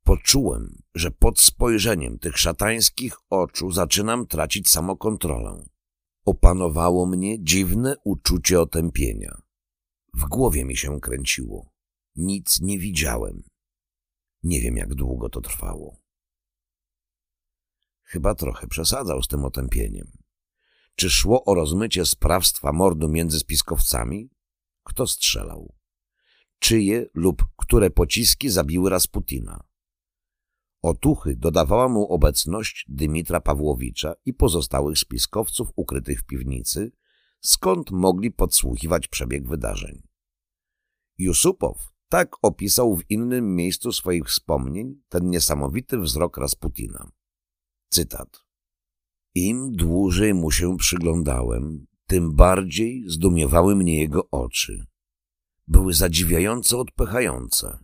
[0.02, 5.68] Poczułem, że pod spojrzeniem tych szatańskich oczu zaczynam tracić samokontrolę.
[6.24, 9.42] Opanowało mnie dziwne uczucie otępienia.
[10.14, 11.72] W głowie mi się kręciło.
[12.16, 13.42] Nic nie widziałem.
[14.42, 15.99] Nie wiem, jak długo to trwało.
[18.12, 20.12] Chyba trochę przesadzał z tym otępieniem.
[20.94, 24.30] Czy szło o rozmycie sprawstwa mordu między spiskowcami?
[24.84, 25.74] Kto strzelał?
[26.58, 29.64] Czyje lub które pociski zabiły Rasputina?
[30.82, 36.92] Otuchy dodawała mu obecność Dymitra Pawłowicza i pozostałych spiskowców ukrytych w piwnicy,
[37.40, 40.02] skąd mogli podsłuchiwać przebieg wydarzeń.
[41.18, 47.10] Jusupow tak opisał w innym miejscu swoich wspomnień ten niesamowity wzrok Rasputina.
[47.92, 48.44] Cytat.
[49.34, 54.86] Im dłużej mu się przyglądałem, tym bardziej zdumiewały mnie jego oczy.
[55.68, 57.78] Były zadziwiająco odpychające.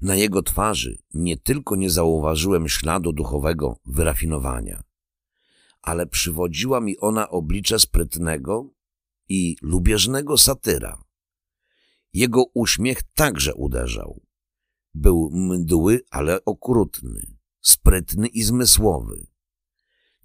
[0.00, 4.82] Na jego twarzy nie tylko nie zauważyłem śladu duchowego wyrafinowania,
[5.82, 8.70] ale przywodziła mi ona oblicze sprytnego
[9.28, 11.02] i lubieżnego satyra.
[12.12, 14.22] Jego uśmiech także uderzał.
[14.94, 17.37] Był mdły, ale okrutny,
[17.68, 19.26] sprytny i zmysłowy.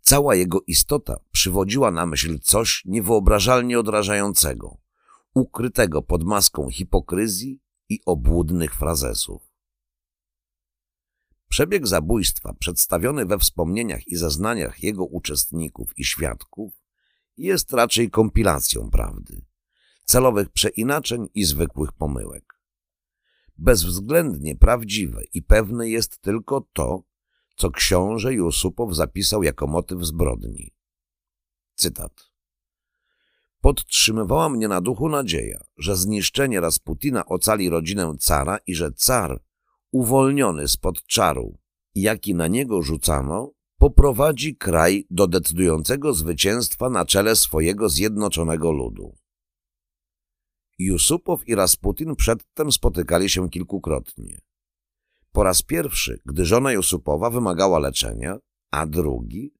[0.01, 4.77] Cała jego istota przywodziła na myśl coś niewyobrażalnie odrażającego,
[5.33, 9.53] ukrytego pod maską hipokryzji i obłudnych frazesów.
[11.49, 16.73] Przebieg zabójstwa przedstawiony we wspomnieniach i zeznaniach jego uczestników i świadków
[17.37, 19.45] jest raczej kompilacją prawdy,
[20.05, 22.59] celowych przeinaczeń i zwykłych pomyłek.
[23.57, 27.03] Bezwzględnie prawdziwe i pewne jest tylko to,
[27.55, 30.73] co książę Jusupow zapisał jako motyw zbrodni.
[31.75, 32.31] Cytat.
[33.61, 39.43] Podtrzymywała mnie na duchu nadzieja, że zniszczenie Rasputina ocali rodzinę cara i że car
[39.91, 41.57] uwolniony spod czaru,
[41.95, 49.17] jaki na niego rzucano, poprowadzi kraj do decydującego zwycięstwa na czele swojego zjednoczonego ludu.
[50.79, 54.41] Jusupow i Rasputin przedtem spotykali się kilkukrotnie.
[55.33, 58.37] Po raz pierwszy, gdy żona Jusupowa wymagała leczenia,
[58.71, 59.53] a drugi,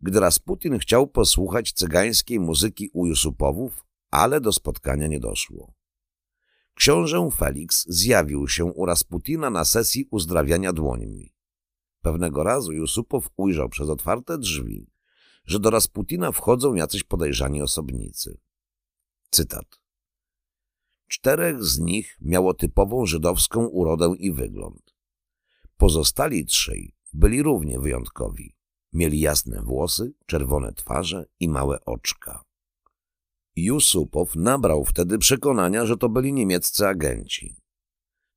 [0.00, 5.74] gdy Rasputin chciał posłuchać cygańskiej muzyki u Jusupowów, ale do spotkania nie doszło.
[6.74, 11.34] Książę Felix zjawił się u Rasputina na sesji uzdrawiania dłońmi.
[12.02, 14.90] Pewnego razu Jusupow ujrzał przez otwarte drzwi,
[15.44, 18.40] że do Rasputina wchodzą jacyś podejrzani osobnicy.
[19.30, 19.80] Cytat.
[21.08, 24.89] Czterech z nich miało typową żydowską urodę i wygląd.
[25.80, 28.54] Pozostali trzej byli równie wyjątkowi.
[28.92, 32.44] Mieli jasne włosy, czerwone twarze i małe oczka.
[33.56, 37.56] Jusupow nabrał wtedy przekonania, że to byli niemieccy agenci.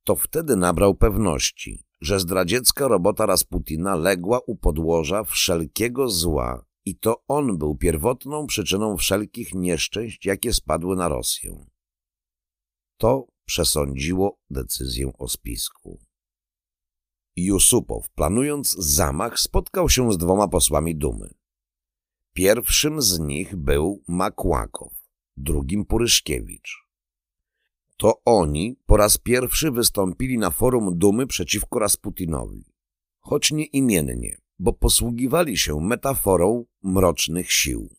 [0.04, 7.24] To wtedy nabrał pewności, że zdradziecka robota Rasputina legła u podłoża wszelkiego zła i to
[7.28, 11.66] on był pierwotną przyczyną wszelkich nieszczęść, jakie spadły na Rosję.
[12.96, 16.03] To przesądziło decyzję o spisku.
[17.36, 21.34] Jusupow, planując zamach, spotkał się z dwoma posłami Dumy.
[22.32, 24.92] Pierwszym z nich był Makłakow
[25.36, 26.84] drugim Puryszkiewicz.
[27.96, 32.64] To oni po raz pierwszy wystąpili na forum Dumy przeciwko Rasputinowi,
[33.20, 37.96] choć nie imiennie, bo posługiwali się metaforą mrocznych sił.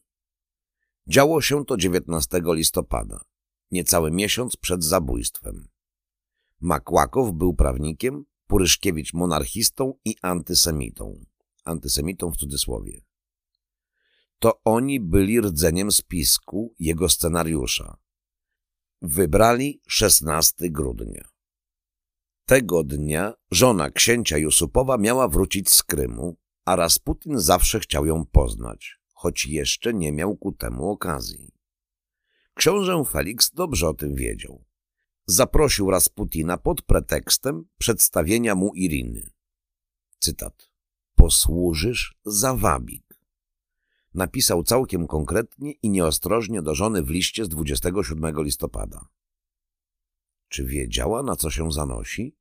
[1.07, 3.21] Działo się to 19 listopada,
[3.71, 5.67] niecały miesiąc przed zabójstwem.
[6.61, 11.25] Makłakow był prawnikiem, Puryszkiewicz monarchistą i antysemitą.
[11.65, 13.01] Antysemitą w cudzysłowie
[14.39, 17.97] to oni byli rdzeniem spisku jego scenariusza.
[19.01, 21.27] Wybrali 16 grudnia.
[22.45, 28.99] Tego dnia żona księcia Jusupowa miała wrócić z Krymu, a Rasputin zawsze chciał ją poznać,
[29.13, 31.51] choć jeszcze nie miał ku temu okazji.
[32.53, 34.64] Książę Felix dobrze o tym wiedział.
[35.25, 39.29] Zaprosił Rasputina pod pretekstem przedstawienia mu Iriny.
[40.19, 40.71] Cytat.
[41.15, 43.19] Posłużysz za wabik.
[44.13, 49.07] Napisał całkiem konkretnie i nieostrożnie do żony w liście z 27 listopada.
[50.47, 52.35] Czy wiedziała, na co się zanosi?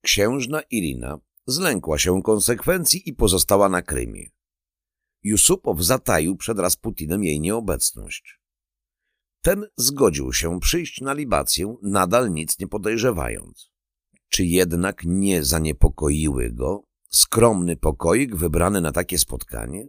[0.00, 4.30] Księżna Irina zlękła się konsekwencji i pozostała na Krymie.
[5.22, 8.39] Jusupow zataił przed Rasputinem jej nieobecność.
[9.42, 13.70] Ten zgodził się przyjść na libację, nadal nic nie podejrzewając.
[14.28, 19.88] Czy jednak nie zaniepokoiły go skromny pokoik wybrany na takie spotkanie?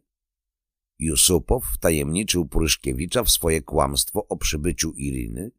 [0.99, 5.51] Jusupow wtajemniczył Pryszkiewicza w swoje kłamstwo o przybyciu Iriny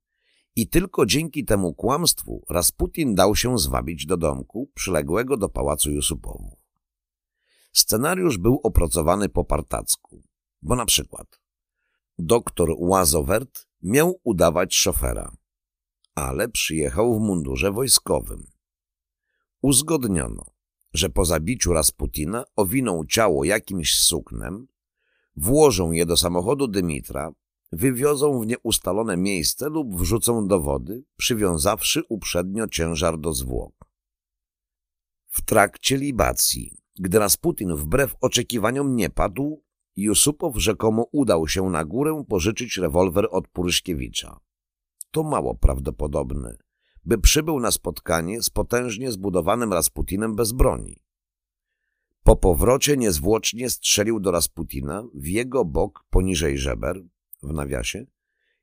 [0.56, 6.58] i tylko dzięki temu kłamstwu Rasputin dał się zwabić do domku przyległego do pałacu Jusupowów.
[7.72, 10.22] Scenariusz był opracowany po partacku,
[10.62, 11.40] bo na przykład
[12.18, 15.36] doktor Łazowert miał udawać szofera,
[16.14, 18.46] ale przyjechał w mundurze wojskowym.
[19.62, 20.44] Uzgodniono,
[20.92, 24.66] że po zabiciu Rasputina owiną ciało jakimś suknem,
[25.36, 27.32] włożą je do samochodu Dymitra,
[27.72, 33.74] wywiozą w nieustalone miejsce lub wrzucą do wody, przywiązawszy uprzednio ciężar do zwłok.
[35.26, 39.62] W trakcie libacji, gdy Rasputin wbrew oczekiwaniom nie padł,
[39.96, 44.40] Jusupow rzekomo udał się na górę pożyczyć rewolwer od Puryszkiewicza.
[45.10, 46.56] To mało prawdopodobne,
[47.04, 51.02] by przybył na spotkanie z potężnie zbudowanym Rasputinem bez broni.
[52.22, 57.02] Po powrocie niezwłocznie strzelił do Rasputina w jego bok poniżej żeber,
[57.42, 58.06] w nawiasie,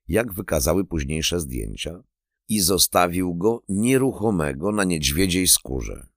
[0.08, 2.04] jak wykazały późniejsze zdjęcia,
[2.48, 6.08] i zostawił go nieruchomego na niedźwiedziej skórze.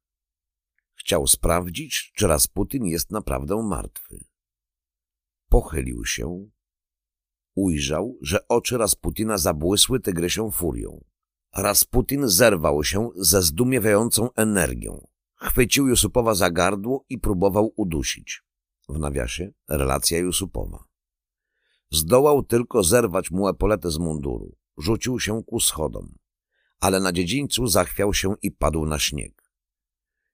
[0.95, 4.25] Chciał sprawdzić, czy Rasputin jest naprawdę martwy.
[5.53, 6.49] Pochylił się,
[7.55, 11.05] ujrzał, że oczy Rasputina zabłysły tygrysią furią.
[11.57, 15.07] Rasputin zerwał się ze zdumiewającą energią.
[15.35, 18.43] Chwycił Jusupowa za gardło i próbował udusić.
[18.89, 20.85] W nawiasie relacja Jusupowa.
[21.91, 24.57] Zdołał tylko zerwać mu epoletę z munduru.
[24.79, 26.15] Rzucił się ku schodom.
[26.81, 29.43] Ale na dziedzińcu zachwiał się i padł na śnieg.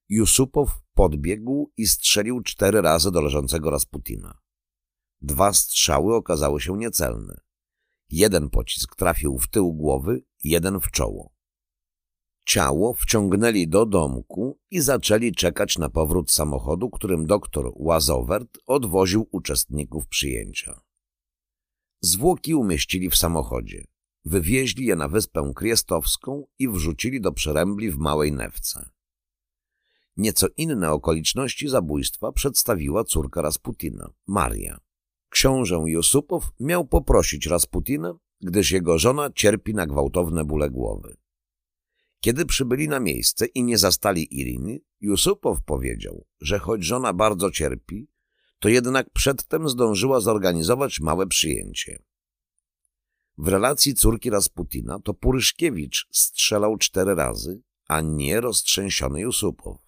[0.09, 4.39] Jusupow podbiegł i strzelił cztery razy do leżącego Rasputina.
[5.21, 7.41] Dwa strzały okazały się niecelne.
[8.11, 11.33] Jeden pocisk trafił w tył głowy, jeden w czoło.
[12.45, 20.07] Ciało wciągnęli do domku i zaczęli czekać na powrót samochodu, którym doktor Łazowert odwoził uczestników
[20.07, 20.81] przyjęcia.
[22.01, 23.85] Zwłoki umieścili w samochodzie.
[24.25, 28.91] Wywieźli je na wyspę Kriestowską i wrzucili do przerębli w Małej Newce.
[30.17, 34.88] Nieco inne okoliczności zabójstwa przedstawiła córka Rasputina, Maria.
[35.29, 41.17] Książę Jusupow miał poprosić Rasputina, gdyż jego żona cierpi na gwałtowne bóle głowy.
[42.21, 48.09] Kiedy przybyli na miejsce i nie zastali Iriny, Jusupow powiedział, że choć żona bardzo cierpi,
[48.59, 52.03] to jednak przedtem zdążyła zorganizować małe przyjęcie.
[53.39, 59.79] W relacji córki Rasputina to Puryszkiewicz strzelał cztery razy, a nie roztrzęsiony Jusupow.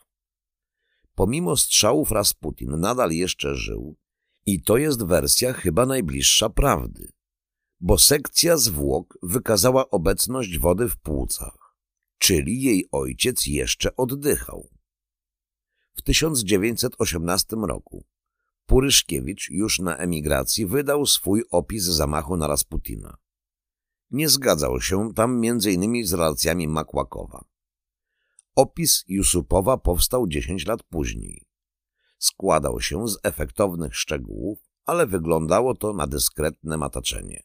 [1.15, 3.97] Pomimo strzałów Rasputin nadal jeszcze żył
[4.51, 7.13] i to jest wersja chyba najbliższa prawdy,
[7.81, 11.77] bo sekcja zwłok wykazała obecność wody w płucach,
[12.19, 14.69] czyli jej ojciec jeszcze oddychał.
[15.97, 18.05] W 1918 roku
[18.67, 23.17] Puryszkiewicz już na emigracji wydał swój opis zamachu na Rasputina.
[24.11, 26.07] Nie zgadzał się tam m.in.
[26.07, 27.45] z relacjami Makłakowa.
[28.55, 31.50] Opis Jusupowa powstał 10 lat później.
[32.21, 37.43] Składał się z efektownych szczegółów, ale wyglądało to na dyskretne mataczenie.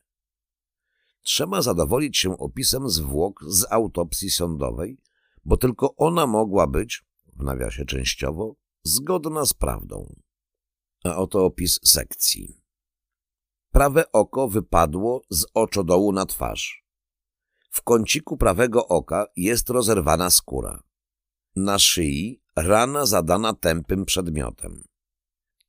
[1.21, 4.97] Trzeba zadowolić się opisem zwłok z autopsji sądowej,
[5.45, 7.03] bo tylko ona mogła być,
[7.35, 10.15] w nawiasie częściowo, zgodna z prawdą.
[11.03, 12.61] A oto opis sekcji.
[13.71, 16.85] Prawe oko wypadło z oczodołu na twarz.
[17.69, 20.83] W kąciku prawego oka jest rozerwana skóra.
[21.55, 24.83] Na szyi rana zadana tępym przedmiotem.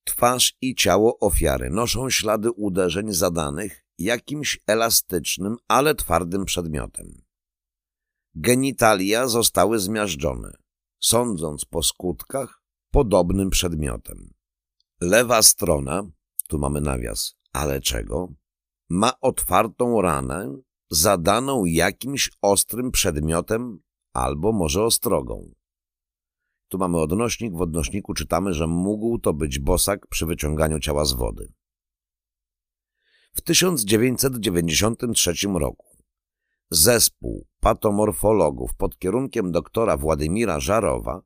[0.05, 7.23] Twarz i ciało ofiary noszą ślady uderzeń zadanych jakimś elastycznym, ale twardym przedmiotem.
[8.35, 10.57] Genitalia zostały zmiażdżone,
[11.01, 14.31] sądząc po skutkach, podobnym przedmiotem.
[15.01, 16.03] Lewa strona,
[16.49, 18.33] tu mamy nawias, ale czego?
[18.89, 20.57] Ma otwartą ranę,
[20.91, 23.79] zadaną jakimś ostrym przedmiotem
[24.13, 25.56] albo może ostrogą.
[26.69, 31.13] Tu mamy odnośnik, w odnośniku czytamy, że mógł to być bosak przy wyciąganiu ciała z
[31.13, 31.53] wody.
[33.33, 35.97] W 1993 roku
[36.71, 41.23] zespół patomorfologów pod kierunkiem doktora Władimira Żarowa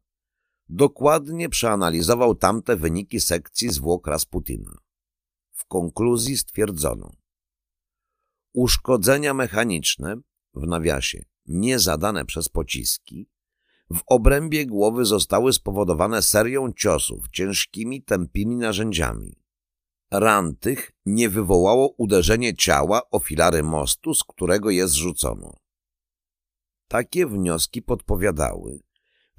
[0.68, 4.72] dokładnie przeanalizował tamte wyniki sekcji zwłok Rasputina.
[5.52, 7.10] W konkluzji stwierdzono
[8.52, 10.16] uszkodzenia mechaniczne,
[10.54, 13.28] w nawiasie nie zadane przez pociski,
[13.92, 19.36] w obrębie głowy zostały spowodowane serią ciosów ciężkimi, tępimi narzędziami.
[20.10, 25.56] Ran tych nie wywołało uderzenie ciała o filary mostu, z którego je zrzucono.
[26.88, 28.80] Takie wnioski podpowiadały,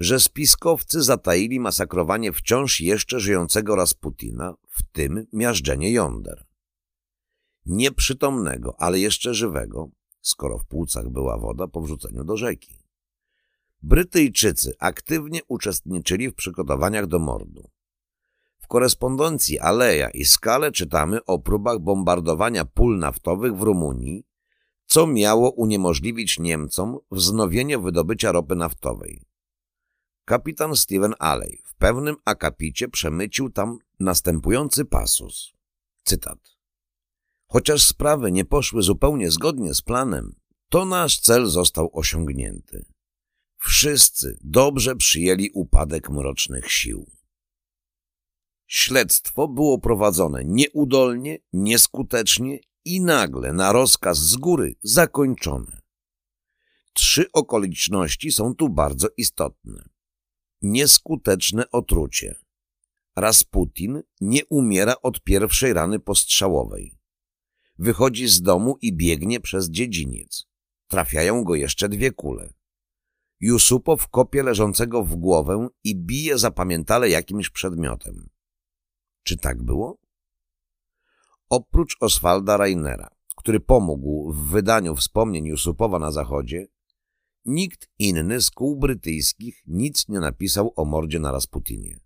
[0.00, 6.46] że spiskowcy zataili masakrowanie wciąż jeszcze żyjącego Rasputina, w tym miażdżenie jąder.
[7.66, 9.90] Nieprzytomnego, ale jeszcze żywego,
[10.20, 12.81] skoro w płucach była woda po wrzuceniu do rzeki.
[13.82, 17.70] Brytyjczycy aktywnie uczestniczyli w przygotowaniach do mordu.
[18.58, 24.26] W korespondencji Aleja i Skale czytamy o próbach bombardowania pól naftowych w Rumunii,
[24.86, 29.22] co miało uniemożliwić Niemcom wznowienie wydobycia ropy naftowej.
[30.24, 35.52] Kapitan Steven Alley w pewnym akapicie przemycił tam następujący pasus.
[36.04, 36.38] Cytat.
[37.46, 40.34] Chociaż sprawy nie poszły zupełnie zgodnie z planem,
[40.68, 42.91] to nasz cel został osiągnięty.
[43.64, 47.10] Wszyscy dobrze przyjęli upadek mrocznych sił.
[48.66, 55.80] Śledztwo było prowadzone nieudolnie, nieskutecznie i nagle na rozkaz z góry zakończone.
[56.92, 59.88] Trzy okoliczności są tu bardzo istotne.
[60.62, 62.34] Nieskuteczne otrucie.
[63.16, 66.98] Rasputin nie umiera od pierwszej rany postrzałowej.
[67.78, 70.46] Wychodzi z domu i biegnie przez dziedziniec.
[70.88, 72.61] Trafiają go jeszcze dwie kule.
[73.42, 78.28] Jusupow kopie leżącego w głowę i bije zapamiętale jakimś przedmiotem.
[79.22, 79.98] Czy tak było?
[81.48, 86.66] Oprócz Oswalda Reinera, który pomógł w wydaniu wspomnień Jusupowa na Zachodzie,
[87.44, 92.00] nikt inny z kół brytyjskich nic nie napisał o mordzie na Rasputinie.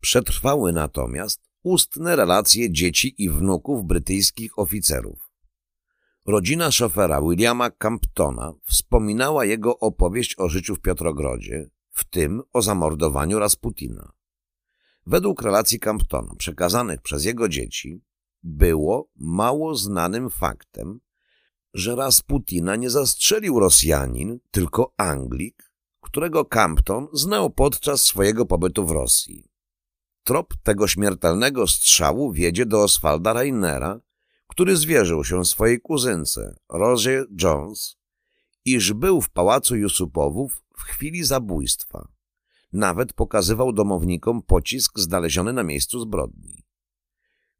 [0.00, 5.25] Przetrwały natomiast ustne relacje dzieci i wnuków brytyjskich oficerów.
[6.26, 13.38] Rodzina szofera Williama Camptona wspominała jego opowieść o życiu w Piotrogrodzie, w tym o zamordowaniu
[13.38, 14.12] Rasputina.
[15.06, 18.02] Według relacji Camptona przekazanych przez jego dzieci,
[18.42, 21.00] było mało znanym faktem,
[21.74, 29.44] że Rasputina nie zastrzelił Rosjanin, tylko Anglik, którego Campton znał podczas swojego pobytu w Rosji.
[30.22, 34.00] Trop tego śmiertelnego strzału wiedzie do Oswalda Reinera,
[34.56, 37.96] który zwierzył się swojej kuzynce, Rosie Jones,
[38.64, 42.08] iż był w pałacu Jusupowów w chwili zabójstwa.
[42.72, 46.64] Nawet pokazywał domownikom pocisk znaleziony na miejscu zbrodni.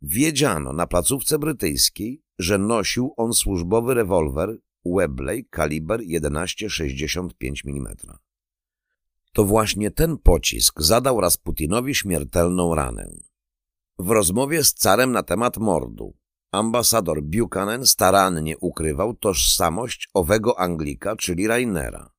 [0.03, 7.31] Wiedziano na placówce brytyjskiej, że nosił on służbowy rewolwer Webley kaliber 11,65
[7.65, 7.97] mm.
[9.33, 13.11] To właśnie ten pocisk zadał Rasputinowi śmiertelną ranę.
[13.99, 16.15] W rozmowie z carem na temat mordu
[16.57, 22.11] ambasador Buchanan starannie ukrywał tożsamość owego Anglika, czyli Rainera.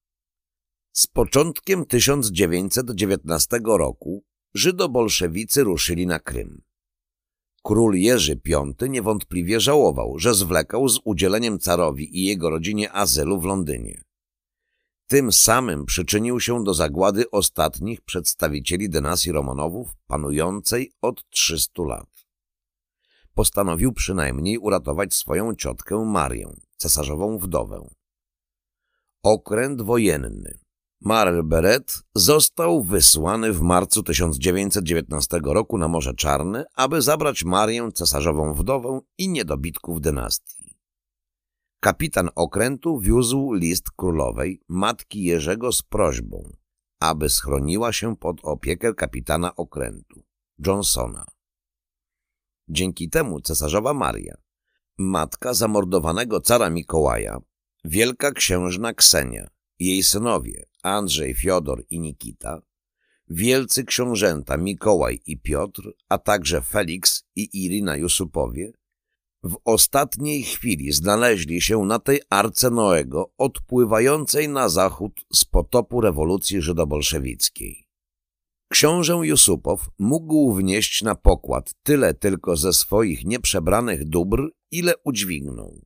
[0.92, 4.24] Z początkiem 1919 roku
[4.54, 6.62] Żydobolszewicy ruszyli na Krym.
[7.64, 13.46] Król Jerzy V niewątpliwie żałował, że zwlekał z udzieleniem carowi i jego rodzinie azylu w
[13.46, 14.02] Londynie.
[15.08, 22.17] Tym samym przyczynił się do zagłady ostatnich przedstawicieli dynastii Romanowów panującej od 300 lat.
[23.38, 27.88] Postanowił przynajmniej uratować swoją ciotkę Marię, cesarzową wdowę.
[29.24, 30.60] Okręt wojenny
[31.02, 39.00] Marlberet został wysłany w marcu 1919 roku na Morze Czarne, aby zabrać Marię, cesarzową wdowę
[39.18, 40.78] i niedobitków dynastii.
[41.80, 46.52] Kapitan okrętu wiózł list królowej, matki Jerzego z prośbą,
[47.00, 50.24] aby schroniła się pod opiekę kapitana okrętu,
[50.68, 51.37] Johnsona.
[52.70, 54.38] Dzięki temu cesarzowa Maria,
[54.98, 57.40] matka zamordowanego cara Mikołaja,
[57.86, 59.48] wielka księżna Ksenia,
[59.80, 62.62] jej synowie Andrzej, Fiodor i Nikita,
[63.30, 68.72] wielcy książęta Mikołaj i Piotr, a także Felix i Irina Jusupowie,
[69.44, 76.62] w ostatniej chwili znaleźli się na tej arce Noego odpływającej na zachód z potopu rewolucji
[76.62, 77.87] żydobolszewickiej.
[78.70, 85.82] Książę Jusupow mógł wnieść na pokład tyle tylko ze swoich nieprzebranych dóbr, ile udźwignął.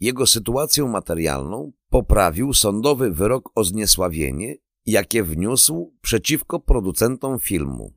[0.00, 4.56] Jego sytuację materialną poprawił sądowy wyrok o zniesławienie,
[4.86, 7.94] jakie wniósł przeciwko producentom filmu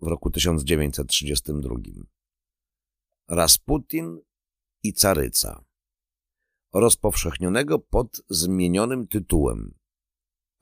[0.00, 1.76] w roku 1932.
[3.28, 4.18] Rasputin
[4.82, 5.64] i Caryca
[6.72, 9.74] rozpowszechnionego pod zmienionym tytułem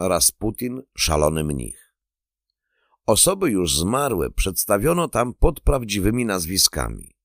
[0.01, 1.88] Rasputin Szalony Mnich.
[3.09, 7.17] Osoby już zmarłe przedstawiono tam pod prawdziwymi nazwiskami.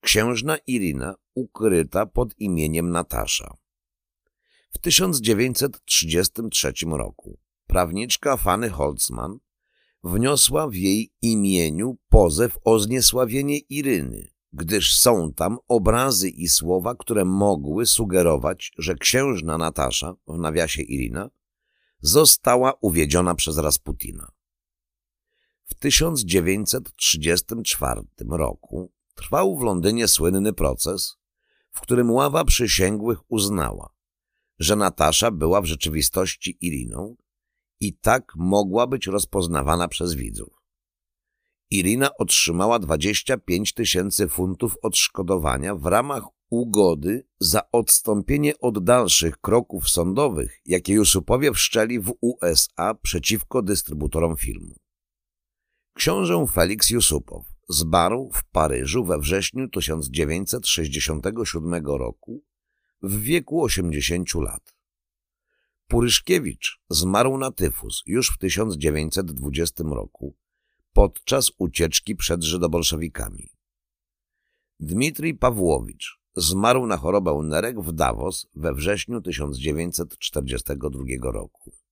[0.00, 3.56] Księżna Irina ukryta pod imieniem Natasza.
[4.70, 9.38] W 1933 roku prawniczka Fanny Holzman
[10.04, 17.24] wniosła w jej imieniu pozew o zniesławienie Iryny, gdyż są tam obrazy i słowa, które
[17.24, 21.30] mogły sugerować, że księżna Natasza, w nawiasie Irina,
[22.00, 24.35] została uwiedziona przez Rasputina.
[25.66, 28.00] W 1934
[28.30, 31.16] roku trwał w Londynie słynny proces,
[31.70, 33.94] w którym ława przysięgłych uznała,
[34.58, 37.16] że Natasza była w rzeczywistości Iriną
[37.80, 40.56] i tak mogła być rozpoznawana przez widzów.
[41.70, 50.60] Irina otrzymała 25 tysięcy funtów odszkodowania w ramach ugody za odstąpienie od dalszych kroków sądowych,
[50.66, 54.74] jakie Jusupowie wszczęli w USA przeciwko dystrybutorom filmu.
[55.96, 62.42] Książę Felix Jusupow zmarł w Paryżu we wrześniu 1967 roku
[63.02, 64.76] w wieku 80 lat.
[65.88, 70.36] Puryszkiewicz zmarł na tyfus już w 1920 roku
[70.92, 73.50] podczas ucieczki przed żydobolszewikami.
[74.80, 81.85] Dmitrij Pawłowicz zmarł na chorobę nerek w Davos we wrześniu 1942 roku.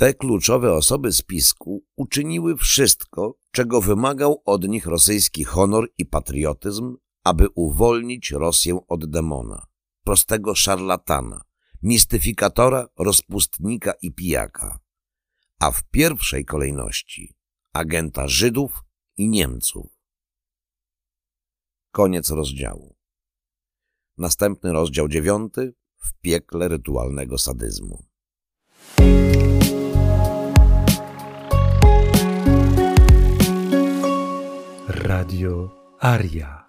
[0.00, 7.48] Te kluczowe osoby spisku uczyniły wszystko, czego wymagał od nich rosyjski honor i patriotyzm, aby
[7.54, 9.66] uwolnić Rosję od demona,
[10.04, 11.42] prostego szarlatana,
[11.82, 14.78] mistyfikatora, rozpustnika i pijaka,
[15.58, 17.34] a w pierwszej kolejności
[17.72, 18.84] agenta Żydów
[19.16, 19.86] i Niemców.
[21.90, 22.96] Koniec rozdziału.
[24.18, 28.10] Następny rozdział dziewiąty w piekle rytualnego sadyzmu.
[35.10, 36.68] Radio Aria.